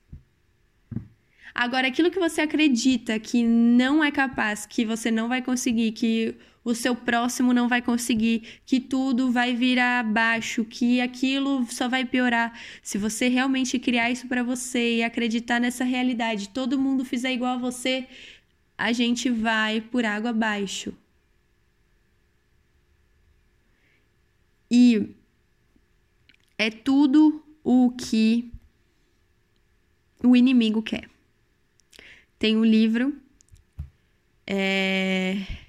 Agora, 1.54 1.88
aquilo 1.88 2.10
que 2.10 2.20
você 2.20 2.42
acredita 2.42 3.20
que 3.20 3.44
não 3.44 4.04
é 4.04 4.12
capaz, 4.12 4.66
que 4.66 4.86
você 4.86 5.12
não 5.12 5.28
vai 5.28 5.42
conseguir, 5.42 5.92
que 5.92 6.36
o 6.64 6.76
seu 6.76 6.96
próximo 6.96 7.54
não 7.54 7.68
vai 7.68 7.82
conseguir, 7.82 8.62
que 8.66 8.80
tudo 8.80 9.32
vai 9.32 9.56
vir 9.56 9.80
abaixo, 9.80 10.66
que 10.66 11.00
aquilo 11.02 11.66
só 11.72 11.88
vai 11.88 12.06
piorar. 12.06 12.58
Se 12.82 12.98
você 12.98 13.28
realmente 13.28 13.80
criar 13.80 14.12
isso 14.12 14.28
para 14.28 14.44
você 14.44 14.98
e 14.98 15.04
acreditar 15.04 15.60
nessa 15.60 15.84
realidade, 15.84 16.50
todo 16.50 16.80
mundo 16.80 17.06
fizer 17.06 17.32
igual 17.32 17.56
a 17.56 17.58
você, 17.58 18.08
a 18.78 18.92
gente 18.92 19.30
vai 19.30 19.82
por 19.82 20.06
água 20.06 20.32
abaixo. 20.32 20.94
E 24.70 25.16
é 26.58 26.70
tudo 26.70 27.44
o 27.64 27.92
que 27.92 28.52
o 30.24 30.36
inimigo 30.36 30.84
quer. 30.84 31.10
Tem 32.38 32.56
um 32.56 32.64
livro. 32.64 33.20
É 34.46 35.69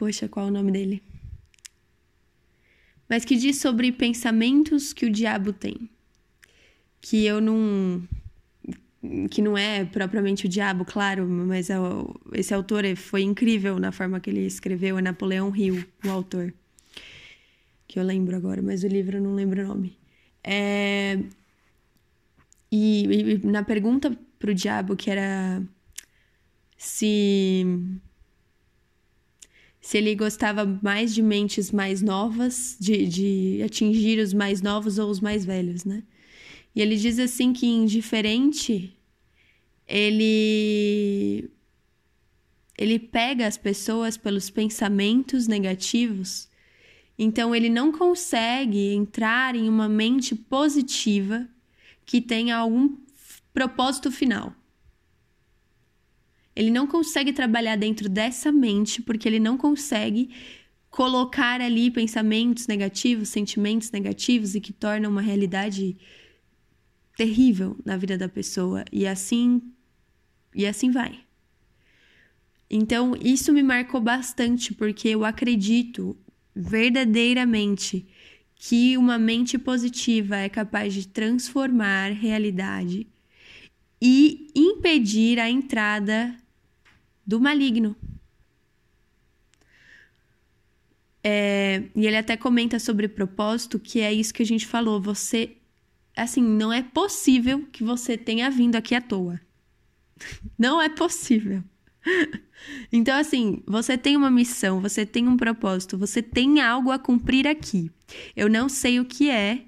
Poxa, 0.00 0.30
qual 0.30 0.46
é 0.46 0.48
o 0.48 0.52
nome 0.52 0.72
dele? 0.72 1.02
Mas 3.06 3.22
que 3.22 3.36
diz 3.36 3.58
sobre 3.58 3.92
pensamentos 3.92 4.94
que 4.94 5.04
o 5.04 5.10
diabo 5.10 5.52
tem. 5.52 5.90
Que 7.02 7.26
eu 7.26 7.38
não. 7.38 8.02
Que 9.30 9.42
não 9.42 9.58
é 9.58 9.84
propriamente 9.84 10.46
o 10.46 10.48
diabo, 10.48 10.86
claro, 10.86 11.28
mas 11.28 11.68
é 11.68 11.74
esse 12.32 12.54
autor 12.54 12.84
foi 12.96 13.20
incrível 13.20 13.78
na 13.78 13.92
forma 13.92 14.18
que 14.20 14.30
ele 14.30 14.46
escreveu. 14.46 14.96
É 14.96 15.02
Napoleão 15.02 15.54
Hill, 15.54 15.84
o 16.02 16.08
autor. 16.08 16.54
Que 17.86 17.98
eu 17.98 18.02
lembro 18.02 18.34
agora, 18.34 18.62
mas 18.62 18.82
o 18.82 18.88
livro 18.88 19.18
eu 19.18 19.22
não 19.22 19.34
lembro 19.34 19.62
o 19.62 19.68
nome. 19.68 19.98
É, 20.42 21.18
e, 22.72 23.04
e 23.34 23.46
na 23.46 23.62
pergunta 23.62 24.18
pro 24.38 24.54
diabo, 24.54 24.96
que 24.96 25.10
era 25.10 25.62
se 26.78 27.66
se 29.80 29.96
ele 29.96 30.14
gostava 30.14 30.64
mais 30.82 31.14
de 31.14 31.22
mentes 31.22 31.70
mais 31.72 32.02
novas, 32.02 32.76
de, 32.78 33.06
de 33.06 33.62
atingir 33.64 34.18
os 34.18 34.34
mais 34.34 34.60
novos 34.60 34.98
ou 34.98 35.10
os 35.10 35.20
mais 35.20 35.44
velhos, 35.44 35.84
né? 35.84 36.02
E 36.74 36.82
ele 36.82 36.96
diz 36.96 37.18
assim 37.18 37.52
que 37.52 37.66
indiferente 37.66 38.96
ele 39.88 41.50
ele 42.78 42.98
pega 42.98 43.46
as 43.46 43.58
pessoas 43.58 44.16
pelos 44.16 44.48
pensamentos 44.48 45.46
negativos, 45.46 46.48
então 47.18 47.54
ele 47.54 47.68
não 47.68 47.92
consegue 47.92 48.94
entrar 48.94 49.54
em 49.54 49.68
uma 49.68 49.88
mente 49.88 50.34
positiva 50.34 51.46
que 52.06 52.20
tenha 52.20 52.56
algum 52.56 52.96
propósito 53.52 54.10
final. 54.10 54.54
Ele 56.60 56.70
não 56.70 56.86
consegue 56.86 57.32
trabalhar 57.32 57.74
dentro 57.74 58.06
dessa 58.06 58.52
mente 58.52 59.00
porque 59.00 59.26
ele 59.26 59.40
não 59.40 59.56
consegue 59.56 60.28
colocar 60.90 61.58
ali 61.58 61.90
pensamentos 61.90 62.66
negativos, 62.66 63.30
sentimentos 63.30 63.90
negativos 63.90 64.54
e 64.54 64.60
que 64.60 64.70
tornam 64.70 65.10
uma 65.10 65.22
realidade 65.22 65.96
terrível 67.16 67.78
na 67.82 67.96
vida 67.96 68.18
da 68.18 68.28
pessoa. 68.28 68.84
E 68.92 69.06
assim 69.06 69.62
e 70.54 70.66
assim 70.66 70.90
vai. 70.90 71.20
Então, 72.68 73.16
isso 73.16 73.54
me 73.54 73.62
marcou 73.62 73.98
bastante, 73.98 74.74
porque 74.74 75.08
eu 75.08 75.24
acredito 75.24 76.14
verdadeiramente 76.54 78.06
que 78.54 78.98
uma 78.98 79.18
mente 79.18 79.58
positiva 79.58 80.36
é 80.36 80.48
capaz 80.50 80.92
de 80.92 81.08
transformar 81.08 82.12
realidade 82.12 83.06
e 84.00 84.48
impedir 84.54 85.40
a 85.40 85.48
entrada 85.48 86.36
do 87.30 87.40
maligno. 87.40 87.94
É, 91.22 91.84
e 91.94 92.06
ele 92.06 92.16
até 92.16 92.36
comenta 92.36 92.80
sobre 92.80 93.06
propósito, 93.06 93.78
que 93.78 94.00
é 94.00 94.12
isso 94.12 94.34
que 94.34 94.42
a 94.42 94.46
gente 94.46 94.66
falou. 94.66 95.00
Você, 95.00 95.56
assim, 96.16 96.42
não 96.42 96.72
é 96.72 96.82
possível 96.82 97.68
que 97.70 97.84
você 97.84 98.18
tenha 98.18 98.50
vindo 98.50 98.74
aqui 98.74 98.96
à 98.96 99.00
toa. 99.00 99.40
Não 100.58 100.82
é 100.82 100.88
possível. 100.88 101.62
Então, 102.92 103.18
assim, 103.18 103.62
você 103.66 103.96
tem 103.96 104.18
uma 104.18 104.30
missão, 104.30 104.82
você 104.82 105.06
tem 105.06 105.26
um 105.26 105.34
propósito, 105.34 105.96
você 105.96 106.20
tem 106.22 106.60
algo 106.60 106.90
a 106.90 106.98
cumprir 106.98 107.48
aqui. 107.48 107.90
Eu 108.36 108.50
não 108.50 108.68
sei 108.68 109.00
o 109.00 109.04
que 109.06 109.30
é, 109.30 109.64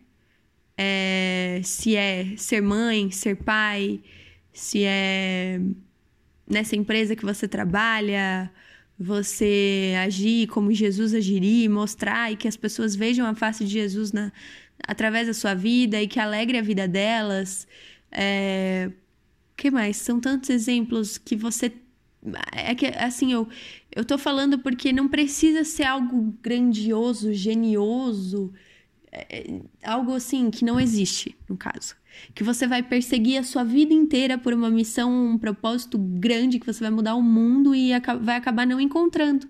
é 0.77 1.63
se 1.65 1.97
é 1.97 2.37
ser 2.37 2.61
mãe, 2.61 3.11
ser 3.11 3.37
pai, 3.37 4.03
se 4.53 4.85
é 4.85 5.59
nessa 6.53 6.77
empresa 6.77 7.17
que 7.17 7.25
você 7.25 7.49
trabalha, 7.49 8.51
você 8.99 9.95
agir 10.05 10.47
como 10.49 10.73
Jesus 10.73 11.15
agiria, 11.15 11.69
mostrar 11.69 12.31
e 12.31 12.37
que 12.37 12.47
as 12.47 12.57
pessoas 12.57 12.95
vejam 12.95 13.27
a 13.27 13.35
face 13.35 13.65
de 13.65 13.71
Jesus 13.71 14.13
na, 14.13 14.31
através 14.87 15.27
da 15.27 15.35
sua 15.35 15.55
vida 15.55 16.01
e 16.01 16.07
que 16.07 16.21
alegre 16.21 16.59
a 16.59 16.63
vida 16.63 16.87
delas. 16.87 17.67
É, 18.11 18.91
que 19.57 19.71
mais? 19.71 19.97
São 19.97 20.21
tantos 20.21 20.51
exemplos 20.51 21.19
que 21.19 21.35
você 21.35 21.73
é 22.53 22.73
que 22.75 22.87
assim 22.87 23.33
eu 23.33 23.49
eu 23.91 24.05
tô 24.05 24.17
falando 24.17 24.59
porque 24.59 24.93
não 24.93 25.09
precisa 25.09 25.65
ser 25.65 25.85
algo 25.85 26.33
grandioso, 26.41 27.33
genioso, 27.33 28.53
é, 29.11 29.41
é, 29.41 29.61
algo 29.83 30.15
assim 30.15 30.51
que 30.51 30.65
não 30.65 30.79
existe 30.79 31.37
no 31.49 31.57
caso 31.57 31.97
que 32.35 32.45
você 32.45 32.67
vai 32.67 32.83
perseguir 32.83 33.39
a 33.39 33.43
sua 33.43 33.65
vida 33.65 33.93
inteira 33.93 34.39
por 34.39 34.53
uma 34.53 34.71
missão, 34.71 35.33
um 35.33 35.39
propósito 35.39 35.99
grande 35.99 36.59
que 36.59 36.67
você 36.67 36.81
vai 36.81 36.91
mudar 36.91 37.15
o 37.15 37.23
mundo 37.23 37.75
e 37.75 37.91
vai 38.21 38.37
acabar 38.37 38.67
não 38.67 38.81
encontrando. 38.81 39.49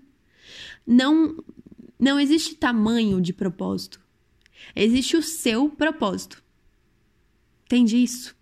Não 0.85 1.35
não 1.99 2.19
existe 2.19 2.55
tamanho 2.55 3.21
de 3.21 3.31
propósito. 3.31 4.01
Existe 4.75 5.15
o 5.15 5.21
seu 5.21 5.69
propósito. 5.69 6.43
Entende 7.65 7.97
isso? 7.97 8.35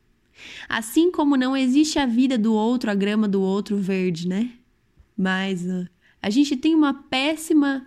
Assim 0.67 1.11
como 1.11 1.37
não 1.37 1.55
existe 1.55 1.99
a 1.99 2.07
vida 2.07 2.37
do 2.37 2.53
outro, 2.53 2.89
a 2.89 2.95
grama 2.95 3.27
do 3.27 3.41
outro 3.41 3.77
verde, 3.77 4.27
né? 4.27 4.51
Mas 5.15 5.63
uh, 5.63 5.87
a 6.21 6.29
gente 6.29 6.57
tem 6.57 6.73
uma 6.73 6.93
péssima 6.93 7.85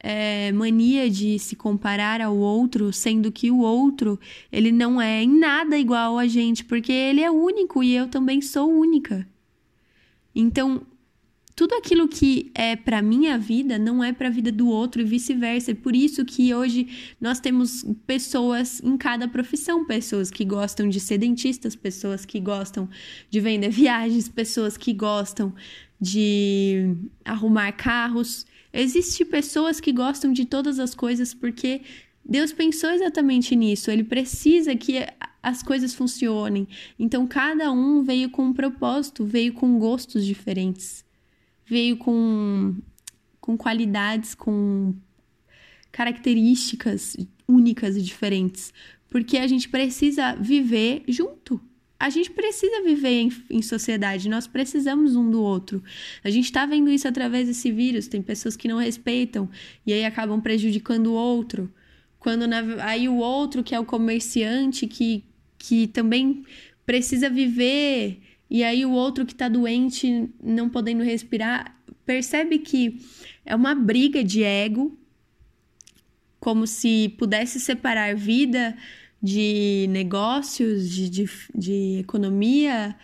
é, 0.00 0.52
mania 0.52 1.10
de 1.10 1.38
se 1.38 1.56
comparar 1.56 2.20
ao 2.20 2.36
outro, 2.36 2.92
sendo 2.92 3.32
que 3.32 3.50
o 3.50 3.60
outro 3.60 4.18
ele 4.50 4.72
não 4.72 5.00
é 5.00 5.22
em 5.22 5.38
nada 5.38 5.78
igual 5.78 6.18
a 6.18 6.26
gente, 6.26 6.64
porque 6.64 6.92
ele 6.92 7.20
é 7.20 7.30
único 7.30 7.82
e 7.82 7.94
eu 7.94 8.08
também 8.08 8.40
sou 8.40 8.70
única. 8.70 9.26
Então, 10.34 10.86
tudo 11.56 11.74
aquilo 11.74 12.06
que 12.06 12.52
é 12.54 12.76
para 12.76 13.00
minha 13.00 13.38
vida 13.38 13.78
não 13.78 14.04
é 14.04 14.12
para 14.12 14.28
a 14.28 14.30
vida 14.30 14.52
do 14.52 14.68
outro 14.68 15.00
e 15.00 15.04
vice-versa. 15.04 15.70
É 15.70 15.74
por 15.74 15.96
isso 15.96 16.22
que 16.22 16.54
hoje 16.54 17.14
nós 17.18 17.40
temos 17.40 17.82
pessoas 18.06 18.78
em 18.84 18.94
cada 18.98 19.26
profissão, 19.26 19.86
pessoas 19.86 20.30
que 20.30 20.44
gostam 20.44 20.86
de 20.86 21.00
ser 21.00 21.16
dentistas, 21.16 21.74
pessoas 21.74 22.26
que 22.26 22.38
gostam 22.38 22.86
de 23.30 23.40
vender 23.40 23.70
viagens, 23.72 24.28
pessoas 24.28 24.76
que 24.76 24.92
gostam 24.92 25.54
de 25.98 26.94
arrumar 27.24 27.72
carros. 27.72 28.44
Existem 28.78 29.26
pessoas 29.26 29.80
que 29.80 29.90
gostam 29.90 30.32
de 30.32 30.44
todas 30.44 30.78
as 30.78 30.94
coisas 30.94 31.32
porque 31.32 31.80
Deus 32.22 32.52
pensou 32.52 32.90
exatamente 32.90 33.56
nisso. 33.56 33.90
Ele 33.90 34.04
precisa 34.04 34.76
que 34.76 34.98
as 35.42 35.62
coisas 35.62 35.94
funcionem. 35.94 36.68
Então, 36.98 37.26
cada 37.26 37.72
um 37.72 38.02
veio 38.02 38.28
com 38.28 38.46
um 38.46 38.52
propósito, 38.52 39.24
veio 39.24 39.54
com 39.54 39.78
gostos 39.78 40.26
diferentes, 40.26 41.04
veio 41.64 41.96
com, 41.96 42.74
com 43.40 43.56
qualidades, 43.56 44.34
com 44.34 44.94
características 45.90 47.16
únicas 47.48 47.96
e 47.96 48.02
diferentes. 48.02 48.74
Porque 49.08 49.38
a 49.38 49.46
gente 49.46 49.70
precisa 49.70 50.34
viver 50.34 51.02
junto 51.08 51.58
a 51.98 52.10
gente 52.10 52.30
precisa 52.30 52.82
viver 52.82 53.22
em, 53.22 53.32
em, 53.50 53.62
sociedade, 53.62 54.28
nós 54.28 54.46
precisamos 54.46 55.16
um 55.16 55.30
do 55.30 55.42
outro. 55.42 55.82
A 56.22 56.28
gente 56.28 56.44
está 56.44 56.66
vendo 56.66 56.90
isso 56.90 57.08
através 57.08 57.48
desse 57.48 57.72
vírus. 57.72 58.06
Tem 58.06 58.20
pessoas 58.20 58.56
que 58.56 58.68
não 58.68 58.78
respeitam 58.78 59.48
e 59.86 59.92
aí 59.92 60.04
acabam 60.04 60.40
prejudicando 60.40 61.08
o 61.08 61.14
outro. 61.14 61.72
Quando 62.18 62.46
na, 62.46 62.60
aí 62.84 63.08
o 63.08 63.16
outro, 63.16 63.64
que 63.64 63.74
é 63.74 63.80
o 63.80 63.84
comerciante, 63.84 64.86
que, 64.86 65.24
que 65.58 65.86
também 65.86 66.44
precisa 66.84 67.30
viver, 67.30 68.20
e 68.50 68.62
aí 68.62 68.84
o 68.84 68.92
outro 68.92 69.24
que 69.24 69.32
está 69.32 69.48
doente, 69.48 70.28
não 70.42 70.68
podendo 70.68 71.02
respirar, 71.02 71.76
percebe 72.04 72.58
que 72.58 73.00
é 73.44 73.56
uma 73.56 73.74
briga 73.74 74.22
de 74.22 74.42
ego, 74.42 74.96
como 76.38 76.66
se 76.66 77.14
pudesse 77.18 77.58
separar 77.58 78.14
vida 78.14 78.76
de 79.22 79.86
negócios, 79.90 80.90
de, 80.90 81.08
de, 81.08 81.30
de 81.54 81.98
economia, 82.00 82.96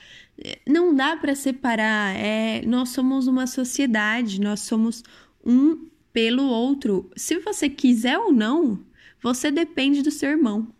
não 0.66 0.94
dá 0.94 1.16
para 1.16 1.34
separar. 1.34 2.16
É, 2.16 2.62
nós 2.66 2.90
somos 2.90 3.26
uma 3.26 3.46
sociedade, 3.46 4.40
nós 4.40 4.60
somos 4.60 5.02
um 5.44 5.88
pelo 6.12 6.44
outro. 6.44 7.10
Se 7.16 7.38
você 7.38 7.68
quiser 7.68 8.18
ou 8.18 8.32
não, 8.32 8.84
você 9.20 9.50
depende 9.50 10.02
do 10.02 10.10
seu 10.10 10.30
irmão. 10.30 10.72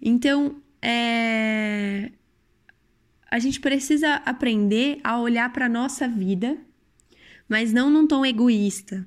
Então, 0.00 0.62
é, 0.80 2.12
a 3.30 3.38
gente 3.38 3.60
precisa 3.60 4.14
aprender 4.24 5.00
a 5.02 5.18
olhar 5.18 5.52
para 5.52 5.68
nossa 5.68 6.06
vida, 6.06 6.56
mas 7.48 7.72
não 7.72 7.90
num 7.90 8.06
tom 8.06 8.24
egoísta. 8.24 9.06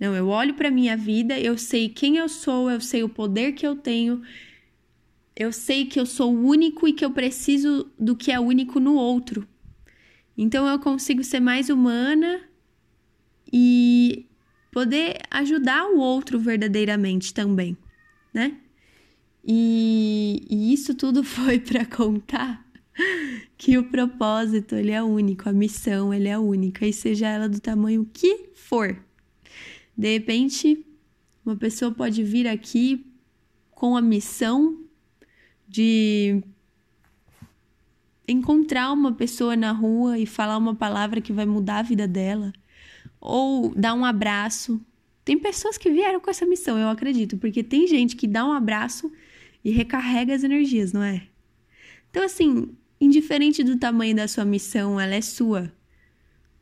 Não, 0.00 0.16
eu 0.16 0.28
olho 0.28 0.54
para 0.54 0.70
minha 0.70 0.96
vida, 0.96 1.38
eu 1.38 1.58
sei 1.58 1.90
quem 1.90 2.16
eu 2.16 2.26
sou, 2.26 2.70
eu 2.70 2.80
sei 2.80 3.02
o 3.04 3.08
poder 3.08 3.52
que 3.52 3.66
eu 3.66 3.76
tenho, 3.76 4.22
eu 5.36 5.52
sei 5.52 5.84
que 5.84 6.00
eu 6.00 6.06
sou 6.06 6.34
único 6.34 6.88
e 6.88 6.94
que 6.94 7.04
eu 7.04 7.10
preciso 7.10 7.86
do 7.98 8.16
que 8.16 8.32
é 8.32 8.40
único 8.40 8.80
no 8.80 8.94
outro. 8.94 9.46
Então 10.38 10.66
eu 10.66 10.78
consigo 10.78 11.22
ser 11.22 11.38
mais 11.38 11.68
humana 11.68 12.40
e 13.52 14.26
poder 14.72 15.18
ajudar 15.30 15.86
o 15.90 15.98
outro 15.98 16.38
verdadeiramente 16.38 17.34
também, 17.34 17.76
né? 18.32 18.56
E, 19.44 20.46
e 20.48 20.72
isso 20.72 20.94
tudo 20.94 21.22
foi 21.24 21.60
para 21.60 21.84
contar 21.84 22.66
que 23.58 23.76
o 23.76 23.84
propósito 23.84 24.74
ele 24.74 24.92
é 24.92 25.02
único, 25.02 25.46
a 25.46 25.52
missão 25.52 26.12
ele 26.12 26.28
é 26.28 26.38
única 26.38 26.86
e 26.86 26.92
seja 26.92 27.28
ela 27.28 27.50
do 27.50 27.60
tamanho 27.60 28.08
que 28.10 28.50
for. 28.54 28.96
De 30.00 30.14
repente, 30.14 30.82
uma 31.44 31.54
pessoa 31.54 31.92
pode 31.92 32.24
vir 32.24 32.48
aqui 32.48 33.04
com 33.70 33.94
a 33.94 34.00
missão 34.00 34.82
de 35.68 36.42
encontrar 38.26 38.92
uma 38.92 39.12
pessoa 39.12 39.54
na 39.54 39.72
rua 39.72 40.18
e 40.18 40.24
falar 40.24 40.56
uma 40.56 40.74
palavra 40.74 41.20
que 41.20 41.34
vai 41.34 41.44
mudar 41.44 41.80
a 41.80 41.82
vida 41.82 42.08
dela, 42.08 42.50
ou 43.20 43.74
dar 43.74 43.92
um 43.92 44.02
abraço. 44.02 44.80
Tem 45.22 45.38
pessoas 45.38 45.76
que 45.76 45.90
vieram 45.90 46.18
com 46.18 46.30
essa 46.30 46.46
missão, 46.46 46.78
eu 46.78 46.88
acredito, 46.88 47.36
porque 47.36 47.62
tem 47.62 47.86
gente 47.86 48.16
que 48.16 48.26
dá 48.26 48.46
um 48.46 48.52
abraço 48.52 49.12
e 49.62 49.70
recarrega 49.70 50.34
as 50.34 50.42
energias, 50.42 50.94
não 50.94 51.02
é? 51.02 51.26
Então, 52.10 52.24
assim, 52.24 52.74
indiferente 52.98 53.62
do 53.62 53.76
tamanho 53.76 54.16
da 54.16 54.26
sua 54.26 54.46
missão, 54.46 54.98
ela 54.98 55.14
é 55.14 55.20
sua. 55.20 55.70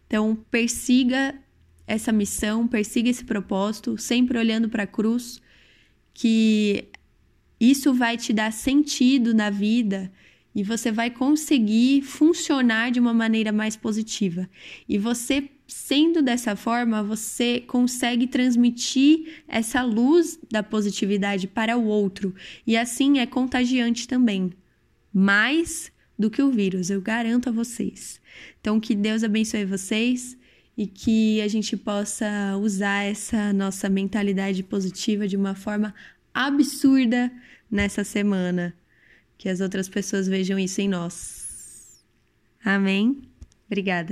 Então, 0.08 0.36
persiga 0.50 1.40
essa 1.88 2.12
missão, 2.12 2.68
persiga 2.68 3.08
esse 3.08 3.24
propósito, 3.24 3.96
sempre 3.96 4.38
olhando 4.38 4.68
para 4.68 4.82
a 4.82 4.86
cruz, 4.86 5.40
que 6.12 6.84
isso 7.58 7.94
vai 7.94 8.18
te 8.18 8.32
dar 8.32 8.52
sentido 8.52 9.32
na 9.32 9.48
vida 9.48 10.12
e 10.54 10.62
você 10.62 10.92
vai 10.92 11.10
conseguir 11.10 12.02
funcionar 12.02 12.90
de 12.90 13.00
uma 13.00 13.14
maneira 13.14 13.50
mais 13.50 13.74
positiva. 13.74 14.48
E 14.86 14.98
você 14.98 15.48
sendo 15.66 16.22
dessa 16.22 16.56
forma, 16.56 17.02
você 17.02 17.60
consegue 17.60 18.26
transmitir 18.26 19.42
essa 19.46 19.82
luz 19.82 20.38
da 20.50 20.62
positividade 20.62 21.46
para 21.46 21.76
o 21.76 21.84
outro 21.84 22.34
e 22.66 22.76
assim 22.76 23.18
é 23.18 23.26
contagiante 23.26 24.06
também. 24.06 24.52
Mais 25.12 25.90
do 26.18 26.30
que 26.30 26.42
o 26.42 26.50
vírus, 26.50 26.90
eu 26.90 27.00
garanto 27.00 27.48
a 27.48 27.52
vocês. 27.52 28.20
Então 28.60 28.78
que 28.78 28.94
Deus 28.94 29.22
abençoe 29.22 29.64
vocês 29.64 30.36
e 30.78 30.86
que 30.86 31.40
a 31.40 31.48
gente 31.48 31.76
possa 31.76 32.56
usar 32.56 33.02
essa 33.02 33.52
nossa 33.52 33.88
mentalidade 33.88 34.62
positiva 34.62 35.26
de 35.26 35.36
uma 35.36 35.56
forma 35.56 35.92
absurda 36.32 37.32
nessa 37.68 38.04
semana. 38.04 38.72
Que 39.36 39.48
as 39.48 39.60
outras 39.60 39.88
pessoas 39.88 40.28
vejam 40.28 40.56
isso 40.56 40.80
em 40.80 40.88
nós. 40.88 42.00
Amém? 42.64 43.28
Obrigada. 43.66 44.06